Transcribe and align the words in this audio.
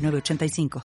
985. 0.00 0.82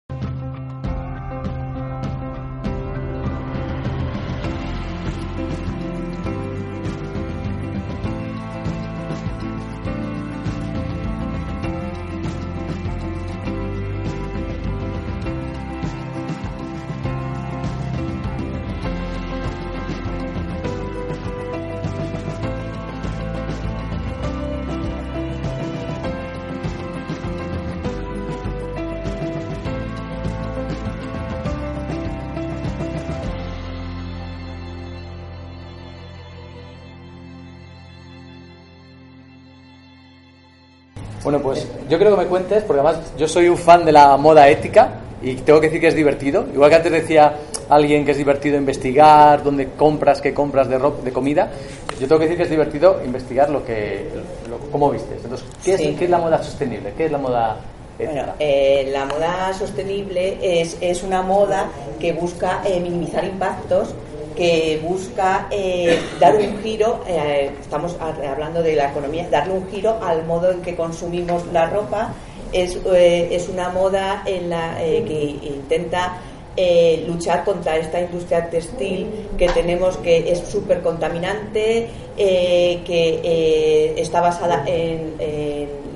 Bueno, 41.35 41.49
pues 41.49 41.67
yo 41.89 41.99
creo 41.99 42.17
que 42.17 42.23
me 42.23 42.29
cuentes, 42.29 42.63
porque 42.63 42.81
además 42.81 43.13
yo 43.19 43.27
soy 43.27 43.49
un 43.49 43.57
fan 43.57 43.85
de 43.85 43.91
la 43.91 44.17
moda 44.17 44.49
ética 44.49 45.01
y 45.21 45.35
tengo 45.35 45.61
que 45.61 45.67
decir 45.67 45.81
que 45.81 45.89
es 45.89 45.97
divertido. 45.97 46.47
Igual 46.55 46.71
que 46.71 46.77
antes 46.77 46.93
decía 46.93 47.35
alguien 47.69 48.05
que 48.05 48.13
es 48.13 48.19
divertido 48.19 48.57
investigar 48.57 49.43
dónde 49.43 49.71
compras, 49.71 50.21
qué 50.21 50.33
compras 50.33 50.69
de, 50.69 50.79
ropa, 50.79 51.03
de 51.03 51.13
comida, 51.13 51.51
yo 51.99 52.07
tengo 52.07 52.21
que 52.21 52.27
decir 52.27 52.37
que 52.37 52.45
es 52.45 52.51
divertido 52.51 53.01
investigar 53.05 53.51
lo 53.51 53.65
que, 53.65 54.11
cómo 54.71 54.91
vistes. 54.91 55.25
Entonces, 55.25 55.45
¿qué 55.65 55.75
es, 55.75 55.81
¿qué 55.99 56.05
es 56.05 56.11
la 56.11 56.19
moda 56.19 56.41
sostenible? 56.41 56.93
¿Qué 56.97 57.07
es 57.07 57.11
la 57.11 57.19
moda 57.19 57.57
bueno, 57.97 58.35
eh, 58.41 58.91
la 58.93 59.05
moda 59.07 59.53
sostenible 59.57 60.39
es, 60.41 60.77
es, 60.81 61.05
una 61.05 61.23
moda 61.23 61.69
que 62.01 62.13
busca 62.13 62.61
eh, 62.65 62.81
minimizar 62.81 63.25
impactos 63.25 63.95
que 64.35 64.81
busca 64.83 65.47
eh, 65.51 65.99
dar 66.19 66.35
un 66.37 66.61
giro, 66.63 67.01
eh, 67.07 67.51
estamos 67.61 67.97
hablando 68.01 68.63
de 68.63 68.75
la 68.75 68.91
economía, 68.91 69.29
darle 69.31 69.55
un 69.55 69.69
giro 69.71 69.99
al 70.03 70.27
modo 70.27 70.51
en 70.51 70.61
que 70.63 70.75
consumimos 70.75 71.47
la 71.53 71.67
ropa. 71.71 72.13
Es, 72.53 72.77
eh, 72.87 73.29
es 73.33 73.49
una 73.49 73.69
moda 73.71 74.23
en 74.27 74.51
la 74.51 74.77
que 74.79 75.37
intenta 75.43 76.19
luchar 77.09 77.45
contra 77.45 77.77
esta 77.79 78.01
industria 78.01 78.49
textil 78.49 79.09
que 79.37 79.49
tenemos 79.49 79.97
que 79.97 80.31
es 80.31 80.39
súper 80.39 80.83
contaminante, 80.83 81.89
que 82.17 83.95
está 83.97 84.21
basada 84.21 84.63
en, 84.65 85.15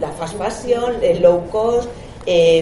la 0.00 0.11
fast 0.11 0.36
fashion, 0.36 0.97
el 1.00 1.22
low 1.22 1.48
cost, 1.48 1.89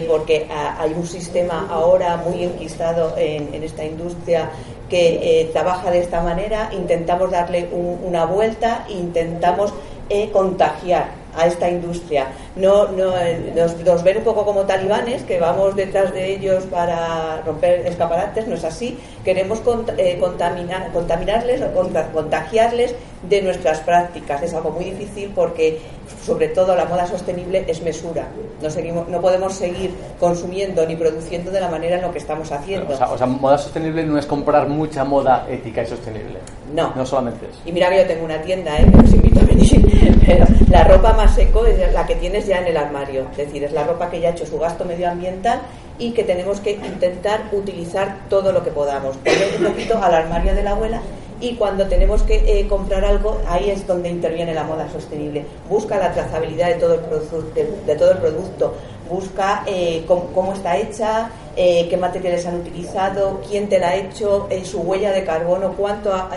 porque 0.07 0.47
hay 0.47 0.93
un 0.93 1.07
sistema 1.07 1.67
ahora 1.71 2.17
muy 2.17 2.43
enquistado 2.43 3.15
en, 3.17 3.51
en 3.51 3.63
esta 3.63 3.83
industria 3.83 4.51
que 4.89 5.41
eh, 5.41 5.45
trabaja 5.51 5.91
de 5.91 5.99
esta 5.99 6.21
manera, 6.21 6.69
intentamos 6.73 7.31
darle 7.31 7.69
una 7.73 8.25
vuelta, 8.25 8.85
intentamos 8.89 9.73
eh, 10.09 10.29
contagiar 10.31 11.11
a 11.35 11.45
esta 11.45 11.69
industria. 11.69 12.27
No, 12.59 12.87
no 12.87 13.17
eh, 13.17 13.53
nos, 13.55 14.03
ven 14.03 14.17
un 14.17 14.23
poco 14.23 14.45
como 14.45 14.61
talibanes, 14.61 15.23
que 15.23 15.39
vamos 15.39 15.75
detrás 15.75 16.13
de 16.13 16.33
ellos 16.33 16.63
para 16.65 17.41
romper 17.45 17.85
escaparates, 17.85 18.47
no 18.47 18.55
es 18.55 18.63
así. 18.63 18.97
Queremos 19.23 19.59
contaminar, 19.59 20.91
contaminarles 20.91 21.61
o 21.61 22.11
contagiarles 22.13 22.95
de 23.29 23.41
nuestras 23.41 23.79
prácticas. 23.81 24.41
Es 24.43 24.53
algo 24.53 24.71
muy 24.71 24.85
difícil 24.85 25.31
porque, 25.35 25.79
sobre 26.23 26.47
todo, 26.49 26.75
la 26.75 26.85
moda 26.85 27.05
sostenible 27.05 27.65
es 27.67 27.81
mesura. 27.81 28.27
No, 28.61 28.69
seguimos, 28.69 29.07
no 29.07 29.21
podemos 29.21 29.53
seguir 29.53 29.93
consumiendo 30.19 30.85
ni 30.85 30.95
produciendo 30.95 31.51
de 31.51 31.59
la 31.59 31.69
manera 31.69 31.97
en 31.97 32.01
lo 32.01 32.11
que 32.11 32.19
estamos 32.19 32.51
haciendo. 32.51 32.93
O 32.93 33.17
sea, 33.17 33.27
moda 33.27 33.57
sostenible 33.57 34.03
no 34.03 34.17
es 34.17 34.25
comprar 34.25 34.67
mucha 34.67 35.03
moda 35.03 35.45
ética 35.49 35.83
y 35.83 35.87
sostenible. 35.87 36.39
No. 36.73 36.93
No 36.95 37.05
solamente 37.05 37.45
eso. 37.45 37.59
Y 37.65 37.71
mira 37.71 37.89
que 37.89 37.97
yo 37.97 38.07
tengo 38.07 38.25
una 38.25 38.41
tienda, 38.41 38.77
¿eh? 38.77 38.85
que 38.91 38.97
os 38.97 39.13
invito 39.13 39.39
a 39.39 39.43
venir. 39.43 40.17
Pero 40.25 40.45
la 40.69 40.83
ropa 40.83 41.13
más 41.13 41.37
eco 41.37 41.65
es 41.65 41.93
la 41.93 42.05
que 42.05 42.15
tienes 42.15 42.46
ya 42.47 42.59
en 42.59 42.67
el 42.67 42.77
armario. 42.77 43.27
Es 43.31 43.37
decir, 43.37 43.63
es 43.63 43.71
la 43.71 43.83
ropa 43.83 44.09
que 44.09 44.19
ya 44.19 44.29
ha 44.29 44.31
hecho 44.31 44.45
su 44.45 44.57
gasto 44.57 44.85
medioambiental 44.85 45.61
y 45.99 46.11
que 46.11 46.23
tenemos 46.23 46.59
que 46.59 46.71
intentar 46.71 47.49
utilizar 47.51 48.19
todo 48.29 48.51
lo 48.51 48.63
que 48.63 48.71
podamos. 48.71 49.17
Poner 49.17 49.55
un 49.59 49.65
poquito 49.65 50.01
al 50.01 50.13
armario 50.13 50.55
de 50.55 50.63
la 50.63 50.71
abuela 50.71 51.01
y 51.39 51.55
cuando 51.55 51.85
tenemos 51.87 52.23
que 52.23 52.35
eh, 52.59 52.67
comprar 52.67 53.05
algo, 53.05 53.39
ahí 53.47 53.69
es 53.69 53.85
donde 53.85 54.09
interviene 54.09 54.53
la 54.53 54.63
moda 54.63 54.89
sostenible. 54.89 55.45
Busca 55.69 55.97
la 55.97 56.11
trazabilidad 56.11 56.69
de 56.69 56.75
todo 56.75 56.95
el, 56.95 57.01
producto, 57.01 57.61
de, 57.85 57.95
todo 57.95 58.11
el 58.11 58.17
producto, 58.17 58.73
busca 59.09 59.63
eh, 59.67 60.03
cómo, 60.07 60.53
está 60.53 60.77
hecha, 60.77 61.29
eh, 61.57 61.87
qué 61.89 61.97
materiales 61.97 62.45
han 62.45 62.61
utilizado, 62.61 63.41
quién 63.49 63.67
te 63.67 63.79
la 63.79 63.89
ha 63.89 63.95
hecho, 63.95 64.47
su 64.63 64.79
huella 64.81 65.11
de 65.11 65.23
carbono, 65.23 65.73
cuánto 65.75 66.13
ha, 66.13 66.29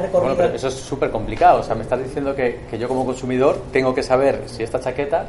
recorrido. 0.00 0.34
Bueno, 0.34 0.54
eso 0.54 0.68
es 0.68 0.74
súper 0.74 1.10
complicado. 1.10 1.60
O 1.60 1.62
sea, 1.62 1.76
me 1.76 1.82
estás 1.82 2.02
diciendo 2.02 2.34
que, 2.34 2.60
que 2.68 2.76
yo 2.76 2.88
como 2.88 3.06
consumidor 3.06 3.62
tengo 3.72 3.94
que 3.94 4.02
saber 4.02 4.42
si 4.46 4.62
esta 4.64 4.80
chaqueta 4.80 5.26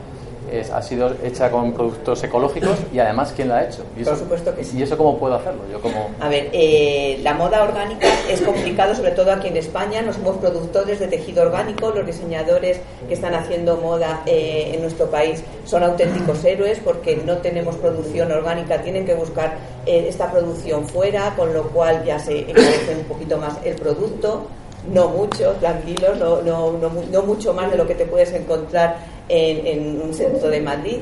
ha 0.73 0.81
sido 0.81 1.15
hecha 1.23 1.51
con 1.51 1.73
productos 1.73 2.23
ecológicos 2.23 2.77
y 2.93 2.99
además 2.99 3.33
quién 3.35 3.49
la 3.49 3.57
ha 3.57 3.65
hecho. 3.65 3.83
¿Y 3.97 4.01
eso, 4.01 4.11
Por 4.11 4.19
supuesto 4.19 4.55
que 4.55 4.63
sí. 4.63 4.77
¿Y 4.77 4.83
eso 4.83 4.97
cómo 4.97 5.17
puedo 5.17 5.35
hacerlo? 5.35 5.63
Yo 5.71 5.81
como... 5.81 6.09
A 6.19 6.29
ver, 6.29 6.49
eh, 6.53 7.19
la 7.23 7.33
moda 7.33 7.63
orgánica 7.63 8.07
es 8.29 8.41
complicado, 8.41 8.95
sobre 8.95 9.11
todo 9.11 9.31
aquí 9.31 9.47
en 9.47 9.57
España. 9.57 10.01
No 10.01 10.13
somos 10.13 10.37
productores 10.37 10.99
de 10.99 11.07
tejido 11.07 11.43
orgánico. 11.43 11.91
Los 11.91 12.05
diseñadores 12.05 12.79
que 13.07 13.13
están 13.13 13.33
haciendo 13.33 13.77
moda 13.77 14.23
eh, 14.25 14.71
en 14.73 14.81
nuestro 14.81 15.09
país 15.09 15.43
son 15.65 15.83
auténticos 15.83 16.43
héroes 16.43 16.79
porque 16.83 17.17
no 17.25 17.37
tenemos 17.37 17.75
producción 17.75 18.31
orgánica. 18.31 18.81
Tienen 18.81 19.05
que 19.05 19.15
buscar 19.15 19.57
eh, 19.85 20.05
esta 20.07 20.31
producción 20.31 20.87
fuera, 20.87 21.33
con 21.35 21.53
lo 21.53 21.63
cual 21.69 22.03
ya 22.05 22.19
se 22.19 22.49
encarece 22.49 22.95
un 22.97 23.05
poquito 23.05 23.37
más 23.37 23.57
el 23.63 23.75
producto. 23.75 24.47
No 24.93 25.09
mucho, 25.09 25.51
tranquilos, 25.59 26.17
no, 26.17 26.41
no, 26.41 26.71
no, 26.73 26.89
no 27.11 27.21
mucho 27.23 27.53
más 27.53 27.69
de 27.71 27.77
lo 27.77 27.85
que 27.85 27.95
te 27.95 28.05
puedes 28.05 28.31
encontrar 28.33 28.97
en, 29.27 30.01
un 30.01 30.13
centro 30.13 30.49
de 30.49 30.61
Madrid, 30.61 30.97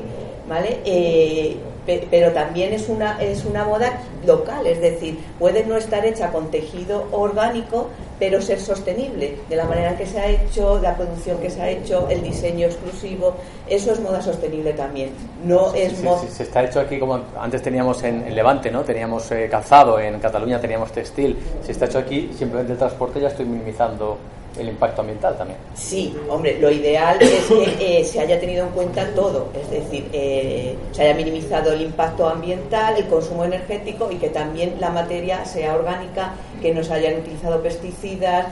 ¿vale? 0.48 0.80
Eh, 0.84 1.56
pero 1.86 2.32
también 2.32 2.72
es 2.72 2.88
una, 2.88 3.22
es 3.22 3.44
una 3.44 3.64
moda 3.64 4.00
local, 4.26 4.66
es 4.66 4.80
decir, 4.80 5.18
puede 5.38 5.64
no 5.64 5.76
estar 5.76 6.04
hecha 6.04 6.30
con 6.30 6.50
tejido 6.50 7.06
orgánico, 7.12 7.88
pero 8.18 8.40
ser 8.40 8.60
sostenible, 8.60 9.36
de 9.48 9.56
la 9.56 9.64
manera 9.64 9.96
que 9.96 10.06
se 10.06 10.18
ha 10.18 10.28
hecho, 10.28 10.80
la 10.80 10.96
producción 10.96 11.38
que 11.38 11.50
se 11.50 11.60
ha 11.60 11.68
hecho, 11.68 12.08
el 12.08 12.22
diseño 12.22 12.66
exclusivo, 12.66 13.34
eso 13.68 13.92
es 13.92 14.00
moda 14.00 14.22
sostenible 14.22 14.72
también. 14.72 15.10
No 15.44 15.74
es 15.74 15.92
se 16.30 16.42
está 16.42 16.64
hecho 16.64 16.80
aquí 16.80 16.98
como 16.98 17.20
antes 17.38 17.62
teníamos 17.62 18.02
en, 18.02 18.34
Levante, 18.34 18.70
¿no? 18.70 18.82
Teníamos 18.82 19.30
eh, 19.32 19.48
calzado, 19.50 19.98
en 20.00 20.18
Cataluña 20.18 20.60
teníamos 20.60 20.92
textil. 20.92 21.36
Si 21.62 21.72
está 21.72 21.86
hecho 21.86 21.98
aquí, 21.98 22.30
simplemente 22.36 22.72
el 22.72 22.78
transporte 22.78 23.20
ya 23.20 23.28
estoy 23.28 23.46
minimizando 23.46 24.18
el 24.58 24.68
impacto 24.68 25.00
ambiental 25.00 25.36
también. 25.36 25.58
Sí, 25.74 26.14
hombre, 26.28 26.58
lo 26.60 26.70
ideal 26.70 27.20
es 27.20 27.46
que 27.46 28.00
eh, 28.00 28.04
se 28.04 28.20
haya 28.20 28.40
tenido 28.40 28.66
en 28.66 28.72
cuenta 28.72 29.06
todo, 29.14 29.48
es 29.60 29.70
decir, 29.70 30.08
eh, 30.12 30.76
se 30.92 31.02
haya 31.02 31.14
minimizado 31.14 31.72
el 31.72 31.82
impacto 31.82 32.28
ambiental, 32.28 32.96
el 32.96 33.06
consumo 33.06 33.44
energético 33.44 34.10
y 34.10 34.16
que 34.16 34.28
también 34.28 34.76
la 34.80 34.90
materia 34.90 35.44
sea 35.44 35.74
orgánica, 35.74 36.34
que 36.60 36.72
no 36.74 36.82
se 36.82 36.94
hayan 36.94 37.20
utilizado 37.20 37.62
pesticidas, 37.62 38.46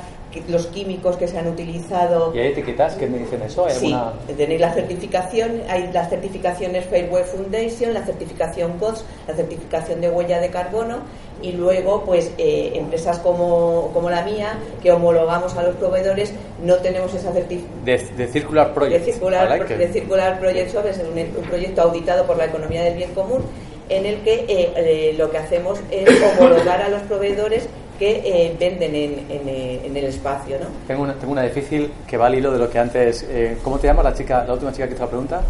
los 0.48 0.66
químicos 0.66 1.16
que 1.16 1.28
se 1.28 1.38
han 1.38 1.46
utilizado. 1.46 2.34
¿Y 2.34 2.38
hay 2.38 2.48
etiquetas 2.48 2.94
que 2.94 3.06
me 3.06 3.18
dicen 3.18 3.42
eso? 3.42 3.68
sí, 3.70 3.94
tenéis 4.36 4.60
la 4.60 4.72
certificación, 4.72 5.62
hay 5.68 5.90
las 5.92 6.10
certificaciones 6.10 6.84
Fairway 6.86 7.24
Foundation, 7.24 7.94
la 7.94 8.04
certificación 8.04 8.78
GOTS, 8.78 9.04
la 9.28 9.34
certificación 9.34 10.00
de 10.00 10.10
huella 10.10 10.40
de 10.40 10.50
carbono 10.50 10.98
y 11.42 11.52
luego 11.52 12.04
pues 12.04 12.32
eh, 12.38 12.72
empresas 12.74 13.18
como, 13.18 13.90
como, 13.92 14.10
la 14.10 14.22
mía 14.22 14.58
que 14.82 14.92
homologamos 14.92 15.54
a 15.56 15.62
los 15.62 15.74
proveedores 15.76 16.32
no 16.62 16.76
tenemos 16.76 17.12
esa 17.14 17.32
certificación 17.32 17.84
de, 18.16 18.26
Circular 18.28 18.72
Project 18.72 19.04
de 19.04 19.12
Circular, 19.12 19.66
de 19.66 19.92
circular 19.92 20.38
Project 20.38 20.74
es 20.74 20.98
un, 21.00 21.18
un 21.18 21.48
proyecto 21.48 21.82
auditado 21.82 22.24
por 22.26 22.36
la 22.36 22.46
economía 22.46 22.82
del 22.82 22.96
bien 22.96 23.12
común 23.14 23.42
en 23.88 24.06
el 24.06 24.20
que 24.20 24.44
eh, 24.48 24.72
eh, 24.76 25.14
lo 25.18 25.30
que 25.30 25.38
hacemos 25.38 25.78
es 25.90 26.08
homologar 26.22 26.80
a 26.82 26.88
los 26.88 27.02
proveedores 27.02 27.68
que 27.98 28.22
eh, 28.24 28.56
venden 28.58 28.94
en, 28.94 29.26
en, 29.28 29.96
el 29.96 30.04
espacio. 30.04 30.56
¿no? 30.58 30.66
Tengo, 30.86 31.02
una, 31.02 31.14
tengo 31.14 31.32
una 31.32 31.42
difícil 31.42 31.92
que 32.06 32.16
va 32.16 32.26
al 32.26 32.34
hilo 32.34 32.50
de 32.50 32.58
lo 32.58 32.68
que 32.68 32.78
antes. 32.78 33.26
¿Cómo 33.62 33.78
te 33.78 33.86
llama 33.86 34.02
la 34.02 34.12
chica, 34.12 34.44
la 34.44 34.54
última 34.54 34.72
chica 34.72 34.88
que 34.88 34.94
te 34.94 35.00
la 35.00 35.06
pregunta? 35.06 35.42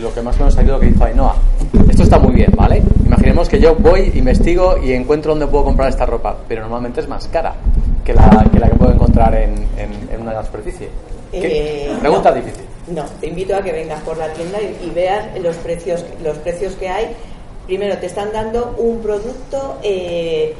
lo 0.00 0.14
que 0.14 0.22
más 0.22 0.34
o 0.36 0.38
menos 0.40 0.56
ha 0.56 0.62
lo 0.62 0.80
que 0.80 0.86
dijo 0.86 1.04
Ainhoa. 1.04 1.36
Está 2.12 2.22
muy 2.22 2.34
bien, 2.34 2.52
¿vale? 2.54 2.82
Imaginemos 3.06 3.48
que 3.48 3.58
yo 3.58 3.74
voy, 3.74 4.12
investigo 4.14 4.76
y 4.76 4.92
encuentro 4.92 5.30
dónde 5.30 5.46
puedo 5.46 5.64
comprar 5.64 5.88
esta 5.88 6.04
ropa, 6.04 6.36
pero 6.46 6.60
normalmente 6.60 7.00
es 7.00 7.08
más 7.08 7.26
cara 7.28 7.54
que 8.04 8.12
la 8.12 8.46
que, 8.52 8.58
la 8.58 8.68
que 8.68 8.76
puedo 8.76 8.92
encontrar 8.92 9.34
en, 9.34 9.54
en, 9.78 10.20
una 10.20 10.44
superficie. 10.44 10.90
Eh, 11.32 11.90
pregunta 12.00 12.30
difícil. 12.34 12.64
No, 12.88 13.04
te 13.18 13.28
invito 13.28 13.56
a 13.56 13.62
que 13.62 13.72
vengas 13.72 14.02
por 14.02 14.18
la 14.18 14.30
tienda 14.34 14.58
y, 14.60 14.90
veas 14.90 15.24
los 15.40 15.56
precios, 15.56 16.04
los 16.22 16.36
precios 16.36 16.74
que 16.74 16.90
hay. 16.90 17.16
Primero, 17.64 17.96
te 17.96 18.04
están 18.04 18.30
dando 18.30 18.74
un 18.76 19.00
producto 19.00 19.78
eh, 19.82 20.54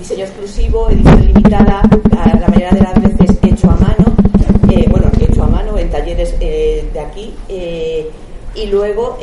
diseño 0.00 0.24
exclusivo, 0.24 0.90
edición 0.90 1.26
limitada, 1.26 1.80
a 2.18 2.38
la 2.40 2.48
mayoría 2.48 2.70
de 2.70 2.80
las 2.80 3.00
veces 3.00 3.38
hecho 3.44 3.70
a 3.70 3.76
mano, 3.76 4.16
eh, 4.72 4.84
bueno, 4.90 5.06
hecho 5.20 5.44
a 5.44 5.46
mano 5.46 5.78
en 5.78 5.90
talleres 5.90 6.36
de 6.40 7.00
aquí, 7.00 7.36
y 8.58 8.66
luego 8.66 9.18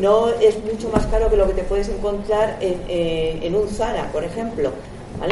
no 0.00 0.28
es 0.28 0.62
mucho 0.64 0.88
más 0.88 1.06
caro 1.06 1.28
que 1.28 1.36
lo 1.36 1.46
que 1.46 1.54
te 1.54 1.62
puedes 1.62 1.88
encontrar 1.88 2.58
en, 2.60 3.54
un 3.54 3.68
Zara, 3.68 4.10
por 4.12 4.24
ejemplo. 4.24 4.70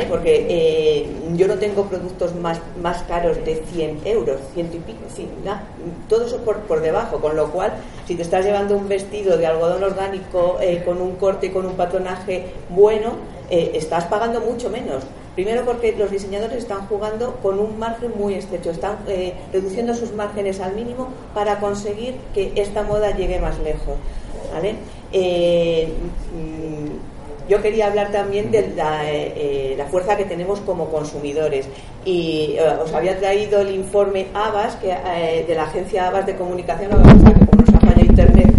Porque 0.09 1.07
yo 1.35 1.47
no 1.47 1.55
tengo 1.55 1.85
productos 1.85 2.35
más, 2.35 2.61
más 2.81 3.03
caros 3.03 3.37
de 3.45 3.63
100 3.73 4.01
euros, 4.05 4.37
ciento 4.55 4.77
y 4.77 4.81
pico, 4.81 5.01
todo 6.09 6.27
eso 6.27 6.39
por, 6.39 6.59
por 6.61 6.81
debajo, 6.81 7.21
con 7.21 7.37
lo 7.37 7.51
cual, 7.51 7.73
si 8.07 8.15
te 8.15 8.23
estás 8.23 8.45
llevando 8.45 8.77
un 8.77 8.89
vestido 8.89 9.37
de 9.37 9.47
algodón 9.47 9.83
orgánico 9.83 10.59
con 10.85 11.01
un 11.01 11.17
corte 11.17 11.53
con 11.53 11.67
un 11.67 11.75
patronaje 11.75 12.47
bueno, 12.71 13.13
eh, 13.51 13.73
estás 13.75 14.05
pagando 14.05 14.41
mucho 14.41 14.71
menos. 14.71 15.05
Primero 15.35 15.65
porque 15.65 15.95
los 15.97 16.11
diseñadores 16.11 16.59
están 16.59 16.87
jugando 16.89 17.37
con 17.43 17.59
un 17.59 17.79
margen 17.79 18.13
muy 18.17 18.35
estrecho, 18.35 18.71
están 18.71 18.99
eh, 19.09 19.35
reduciendo 19.53 19.95
sus 19.95 20.13
márgenes 20.13 20.61
al 20.61 20.75
mínimo 20.75 21.09
para 21.35 21.59
conseguir 21.59 22.17
que 22.35 22.53
esta 22.57 22.83
moda 22.83 23.17
llegue 23.17 23.39
más 23.41 23.59
lejos. 23.61 23.97
¿vale? 24.53 24.75
Eh, 25.13 25.93
yo 27.49 27.61
quería 27.63 27.87
hablar 27.87 28.13
también 28.13 28.51
de 28.51 28.73
la, 29.77 29.87
fuerza 29.87 30.17
que 30.17 30.25
tenemos 30.25 30.61
como 30.61 30.89
consumidores. 30.91 31.67
Y 32.05 32.57
os 32.83 32.93
había 32.93 33.19
traído 33.19 33.61
el 33.61 33.75
informe 33.75 34.27
ABAS 34.35 34.77
que, 34.77 34.89
de 35.47 35.55
la 35.55 35.65
agencia 35.65 36.09
ABAS 36.09 36.27
de 36.27 36.37
comunicación, 36.37 36.91
que 36.91 37.47
como 37.47 37.63
nos 37.63 37.75
ha 37.75 38.01
internet 38.01 38.53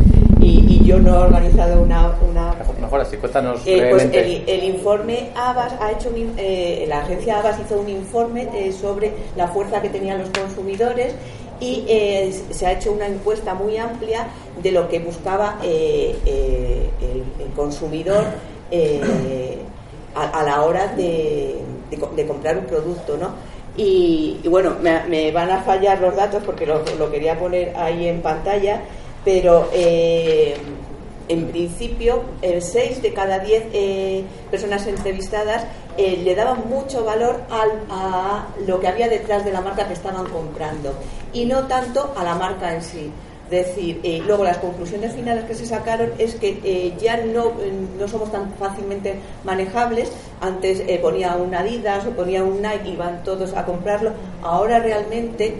y, 0.46 0.84
yo 0.84 1.00
no 1.00 1.16
he 1.16 1.18
organizado 1.18 1.82
una... 1.82 2.14
una 2.30 2.54
Mejor 2.80 3.02
así, 3.02 3.18
cuéntanos 3.18 3.62
eh, 3.66 3.88
pues 3.90 4.04
el, 4.12 4.64
informe 4.64 5.30
ABAS 5.36 5.74
ha 5.80 5.92
hecho 5.92 6.12
eh, 6.38 6.86
la 6.88 7.00
agencia 7.00 7.40
ABAS 7.40 7.62
hizo 7.62 7.80
un 7.80 7.90
informe 7.90 8.50
eh, 8.54 8.72
sobre 8.74 9.14
la 9.38 9.48
fuerza 9.48 9.82
que 9.82 9.90
tenían 9.90 10.20
los 10.20 10.30
consumidores 10.30 11.16
y 11.60 11.86
se 12.50 12.66
ha 12.66 12.74
hecho 12.74 12.92
una 12.92 13.08
encuesta 13.08 13.54
muy 13.54 13.78
amplia 13.78 14.28
de 14.62 14.72
lo 14.72 14.90
que 14.90 15.00
buscaba 15.00 15.58
el, 15.64 16.18
consumidor 17.56 18.26
a, 20.16 20.44
la 20.44 20.64
hora 20.64 20.88
de, 20.88 21.58
comprar 22.28 22.58
un 22.58 22.66
producto, 22.66 23.18
¿no? 23.18 23.32
Y, 23.76 24.40
bueno, 24.48 24.76
me, 24.82 25.32
van 25.32 25.50
a 25.50 25.62
fallar 25.62 26.00
los 26.00 26.16
datos 26.16 26.44
porque 26.46 26.66
lo, 26.66 26.84
quería 27.12 27.38
poner 27.38 27.76
ahí 27.76 28.08
en 28.08 28.22
pantalla 28.22 28.82
pero 29.24 29.70
eh, 29.74 30.56
en 31.30 31.48
principio, 31.48 32.24
el 32.42 32.62
6 32.62 33.02
de 33.02 33.14
cada 33.14 33.40
10 33.40 33.64
eh, 33.74 34.24
personas 34.52 34.86
entrevistadas 34.88 35.66
eh, 35.98 36.22
le 36.24 36.36
daban 36.36 36.68
mucho 36.68 37.06
valor 37.06 37.42
a 37.50 38.48
lo 38.68 38.80
que 38.80 38.88
había 38.88 39.08
detrás 39.08 39.46
de 39.46 39.52
la 39.52 39.62
marca 39.62 39.88
que 39.88 39.94
estaban 39.94 40.26
comprando 40.28 40.94
y 41.32 41.46
no 41.46 41.68
tanto 41.68 42.14
a 42.18 42.24
la 42.24 42.36
marca 42.36 42.74
en 42.76 42.82
sí. 42.82 43.12
Es 43.54 43.68
decir, 43.68 44.02
luego 44.26 44.44
las 44.44 44.58
conclusiones 44.58 45.14
finales 45.14 45.46
que 45.46 45.54
se 45.54 45.66
sacaron 45.66 46.10
es 46.18 46.36
que 46.36 46.94
ya 47.00 47.18
no, 47.18 47.52
no, 48.00 48.08
somos 48.08 48.32
tan 48.32 48.52
fácilmente 48.54 49.16
manejables. 49.44 50.12
Antes 50.42 50.82
ponía 51.02 51.36
un 51.36 51.54
Adidas 51.54 52.06
o 52.08 52.12
ponía 52.12 52.44
un 52.44 52.62
Nike 52.62 52.90
y 52.90 52.96
van 52.96 53.24
todos 53.24 53.54
a 53.54 53.66
comprarlo. 53.66 54.12
Ahora 54.42 54.80
realmente 54.80 55.56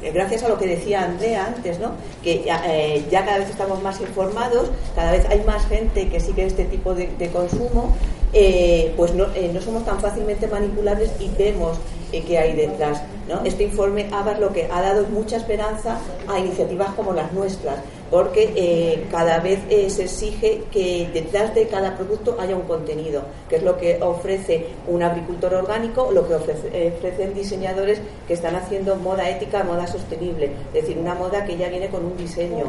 eh, 0.00 0.12
gracias 0.12 0.44
a 0.44 0.48
lo 0.48 0.58
que 0.58 0.66
decía 0.66 1.02
Andrea 1.02 1.46
antes, 1.46 1.80
¿no? 1.80 1.90
que 2.22 2.44
eh, 2.46 3.04
ya 3.10 3.24
cada 3.24 3.38
vez 3.38 3.50
estamos 3.50 3.82
más 3.82 4.00
informados, 4.00 4.70
cada 4.94 5.10
vez 5.10 5.26
hay 5.28 5.42
más 5.44 5.66
gente 5.66 6.08
que 6.08 6.20
sigue 6.20 6.44
este 6.44 6.64
tipo 6.66 6.94
de, 6.94 7.08
consumo, 7.32 7.96
eh, 8.32 8.92
pues 8.96 9.14
no, 9.14 9.26
no, 9.26 9.60
somos 9.60 9.84
tan 9.84 10.00
fácilmente 10.00 10.46
manipulables 10.46 11.10
y 11.18 11.28
vemos 11.36 11.78
qué 12.12 12.38
hay 12.38 12.54
detrás. 12.54 13.02
¿No? 13.28 13.42
Este 13.44 13.64
informe 13.64 14.08
ABAS 14.10 14.40
lo 14.40 14.52
que 14.52 14.68
ha 14.72 14.80
dado 14.80 15.06
mucha 15.06 15.36
esperanza 15.36 15.98
a 16.26 16.38
iniciativas 16.38 16.94
como 16.94 17.12
las 17.12 17.32
nuestras, 17.32 17.76
porque 18.10 18.52
eh, 18.56 19.04
cada 19.10 19.38
vez 19.40 19.60
eh, 19.68 19.90
se 19.90 20.04
exige 20.04 20.62
que 20.72 21.10
detrás 21.12 21.54
de 21.54 21.68
cada 21.68 21.94
producto 21.94 22.36
haya 22.40 22.56
un 22.56 22.62
contenido, 22.62 23.22
que 23.48 23.56
es 23.56 23.62
lo 23.62 23.76
que 23.76 23.98
ofrece 24.00 24.66
un 24.86 25.02
agricultor 25.02 25.54
orgánico, 25.54 26.10
lo 26.12 26.26
que 26.26 26.34
ofrece, 26.34 26.94
ofrecen 26.96 27.34
diseñadores 27.34 28.00
que 28.26 28.32
están 28.32 28.56
haciendo 28.56 28.96
moda 28.96 29.28
ética, 29.28 29.62
moda 29.62 29.86
sostenible, 29.86 30.50
es 30.72 30.82
decir, 30.82 30.96
una 30.98 31.14
moda 31.14 31.44
que 31.44 31.56
ya 31.56 31.68
viene 31.68 31.88
con 31.88 32.04
un 32.04 32.16
diseño. 32.16 32.64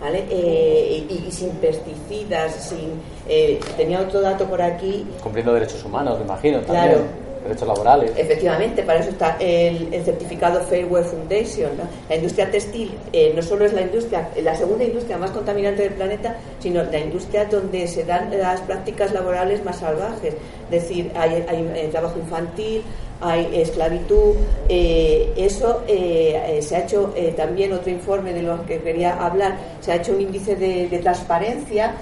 ¿Vale? 0.00 0.26
Eh, 0.28 1.06
y, 1.08 1.30
sin 1.30 1.50
pesticidas, 1.52 2.68
sin 2.68 3.00
tenía 3.76 4.00
otro 4.00 4.20
dato 4.20 4.44
por 4.44 4.60
aquí. 4.60 5.06
Cumpliendo 5.22 5.54
derechos 5.54 5.82
humanos, 5.82 6.18
me 6.18 6.24
imagino. 6.24 6.60
También. 6.60 6.84
Claro, 6.84 7.23
derechos 7.44 7.68
laborales. 7.68 8.12
Efectivamente, 8.16 8.82
para 8.82 9.00
eso 9.00 9.10
está 9.10 9.36
el, 9.38 9.88
certificado 10.04 10.60
Fairware 10.62 11.04
Foundation. 11.04 11.70
La 12.08 12.16
industria 12.16 12.50
textil 12.50 12.92
eh, 13.12 13.32
no 13.34 13.42
solo 13.42 13.64
es 13.64 13.72
la 13.72 13.82
industria, 13.82 14.28
la 14.42 14.54
segunda 14.56 14.84
industria 14.84 15.18
más 15.18 15.30
contaminante 15.30 15.82
del 15.82 15.92
planeta, 15.92 16.36
sino 16.58 16.82
la 16.82 16.98
industria 16.98 17.44
donde 17.44 17.86
se 17.86 18.04
dan 18.04 18.30
las 18.36 18.60
prácticas 18.62 19.12
laborales 19.12 19.64
más 19.64 19.78
salvajes. 19.78 20.34
Es 20.34 20.70
decir, 20.70 21.12
hay, 21.14 21.44
eh, 21.48 21.88
trabajo 21.92 22.18
infantil, 22.18 22.82
hay 23.20 23.48
esclavitud. 23.52 24.34
Eh, 24.68 25.32
eso 25.36 25.82
se 25.86 26.76
ha 26.76 26.80
hecho 26.80 27.14
también 27.36 27.72
otro 27.72 27.90
informe 27.90 28.32
de 28.32 28.42
lo 28.42 28.64
que 28.66 28.80
quería 28.80 29.24
hablar. 29.24 29.56
Se 29.80 29.92
ha 29.92 29.96
hecho 29.96 30.12
un 30.12 30.22
índice 30.22 30.56
de, 30.56 30.98
transparencia 30.98 31.94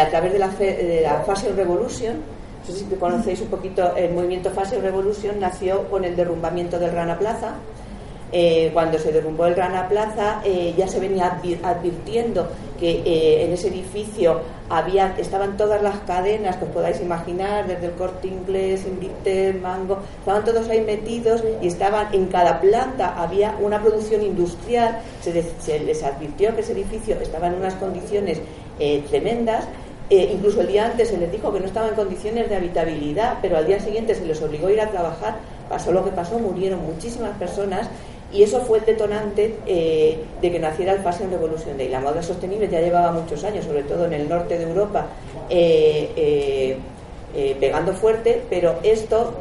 a 0.00 0.08
través 0.08 0.32
de 0.32 0.38
la, 0.38 0.48
de 0.48 1.00
la 1.02 1.22
Fashion 1.24 1.56
Revolution 1.56 2.33
no 2.66 2.74
sé 2.74 2.80
si 2.80 2.94
conocéis 2.96 3.40
un 3.42 3.48
poquito, 3.48 3.94
el 3.94 4.14
movimiento 4.14 4.50
Fase 4.50 4.80
Revolución 4.80 5.38
nació 5.38 5.86
con 5.90 6.04
el 6.04 6.16
derrumbamiento 6.16 6.78
del 6.78 6.92
Rana 6.92 7.18
Plaza. 7.18 7.54
Eh, 8.32 8.70
cuando 8.72 8.98
se 8.98 9.12
derrumbó 9.12 9.46
el 9.46 9.54
Rana 9.54 9.86
Plaza 9.88 10.40
eh, 10.44 10.74
ya 10.76 10.88
se 10.88 10.98
venía 10.98 11.38
advirtiendo 11.62 12.48
que 12.80 13.02
eh, 13.04 13.44
en 13.44 13.52
ese 13.52 13.68
edificio 13.68 14.40
había, 14.68 15.14
estaban 15.18 15.56
todas 15.56 15.80
las 15.82 15.98
cadenas 16.00 16.56
que 16.56 16.64
os 16.64 16.70
podáis 16.70 17.00
imaginar, 17.00 17.68
desde 17.68 17.86
el 17.86 17.92
corte 17.92 18.26
inglés, 18.26 18.86
Invictel, 18.86 19.60
Mango, 19.60 19.98
estaban 20.18 20.44
todos 20.44 20.68
ahí 20.68 20.80
metidos 20.80 21.44
y 21.62 21.68
estaban 21.68 22.12
en 22.12 22.26
cada 22.26 22.60
planta, 22.60 23.14
había 23.22 23.54
una 23.60 23.80
producción 23.80 24.22
industrial, 24.22 24.98
se 25.20 25.80
les 25.80 26.02
advirtió 26.02 26.54
que 26.56 26.62
ese 26.62 26.72
edificio 26.72 27.16
estaba 27.20 27.46
en 27.48 27.54
unas 27.54 27.74
condiciones 27.74 28.40
tremendas 29.10 29.68
eh, 30.10 30.30
incluso 30.34 30.60
el 30.60 30.66
día 30.66 30.84
antes 30.84 31.08
se 31.08 31.16
les 31.16 31.32
dijo 31.32 31.52
que 31.52 31.60
no 31.60 31.66
estaba 31.66 31.88
en 31.88 31.94
condiciones 31.94 32.48
de 32.50 32.56
habitabilidad, 32.56 33.38
pero 33.40 33.56
al 33.56 33.66
día 33.66 33.80
siguiente 33.80 34.14
se 34.14 34.26
les 34.26 34.40
obligó 34.42 34.66
a 34.66 34.72
ir 34.72 34.80
a 34.80 34.90
trabajar. 34.90 35.36
Pasó 35.68 35.92
lo 35.92 36.04
que 36.04 36.10
pasó, 36.10 36.38
murieron 36.38 36.84
muchísimas 36.84 37.36
personas 37.38 37.88
y 38.30 38.42
eso 38.42 38.60
fue 38.60 38.78
el 38.78 38.84
detonante 38.84 39.56
eh, 39.66 40.18
de 40.42 40.52
que 40.52 40.58
naciera 40.58 40.92
el 40.92 41.00
Fashion 41.00 41.30
Revolution 41.30 41.78
Day. 41.78 41.88
La 41.88 42.00
moda 42.00 42.22
sostenible 42.22 42.68
ya 42.68 42.80
llevaba 42.80 43.12
muchos 43.12 43.44
años, 43.44 43.64
sobre 43.64 43.82
todo 43.84 44.04
en 44.04 44.12
el 44.12 44.28
norte 44.28 44.58
de 44.58 44.64
Europa, 44.64 45.06
eh, 45.48 46.76
pegando 47.58 47.94
fuerte, 47.94 48.42
pero 48.50 48.76
esto 48.82 49.32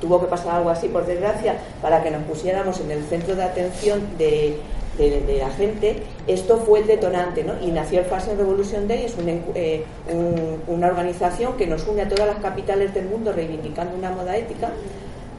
tuvo 0.00 0.20
que 0.20 0.26
pasar 0.26 0.56
algo 0.56 0.70
así, 0.70 0.88
por 0.88 1.06
desgracia, 1.06 1.56
para 1.82 2.02
que 2.02 2.10
nos 2.10 2.22
pusiéramos 2.24 2.80
en 2.80 2.90
el 2.90 3.04
centro 3.04 3.34
de 3.34 3.42
atención 3.42 4.00
de 4.16 4.58
de, 4.98 5.38
la 5.38 5.50
gente, 5.50 6.02
esto 6.26 6.58
fue 6.58 6.80
el 6.80 6.86
detonante, 6.86 7.44
¿no? 7.44 7.54
Y 7.62 7.70
nació 7.70 8.00
el 8.00 8.06
Fashion 8.06 8.36
Revolution 8.36 8.88
Day, 8.88 9.04
es 9.04 9.14
eh, 9.54 9.84
una 10.66 10.88
organización 10.88 11.56
que 11.56 11.66
nos 11.66 11.86
une 11.86 12.02
a 12.02 12.08
todas 12.08 12.26
las 12.26 12.38
capitales 12.38 12.92
del 12.94 13.06
mundo 13.06 13.32
reivindicando 13.32 13.96
una 13.96 14.10
moda 14.10 14.36
ética. 14.36 14.70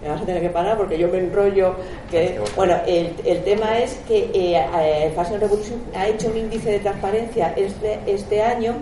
Me 0.02 0.08
vas 0.08 0.22
a 0.22 0.26
tener 0.26 0.42
que 0.42 0.50
parar 0.50 0.78
porque 0.78 0.98
yo 0.98 1.10
me 1.10 1.18
enrollo. 1.18 1.76
Que, 2.10 2.40
bueno, 2.56 2.78
el, 2.88 3.14
el 3.26 3.44
tema 3.44 3.80
es 3.80 4.00
que 4.08 4.32
eh, 4.34 4.66
eh 4.80 5.12
Fashion 5.14 5.42
Revolution 5.42 5.82
ha 5.94 6.08
hecho 6.08 6.30
un 6.30 6.38
índice 6.38 6.72
de 6.72 6.80
transparencia 6.80 7.54
este, 7.58 8.00
este 8.08 8.42
año 8.42 8.76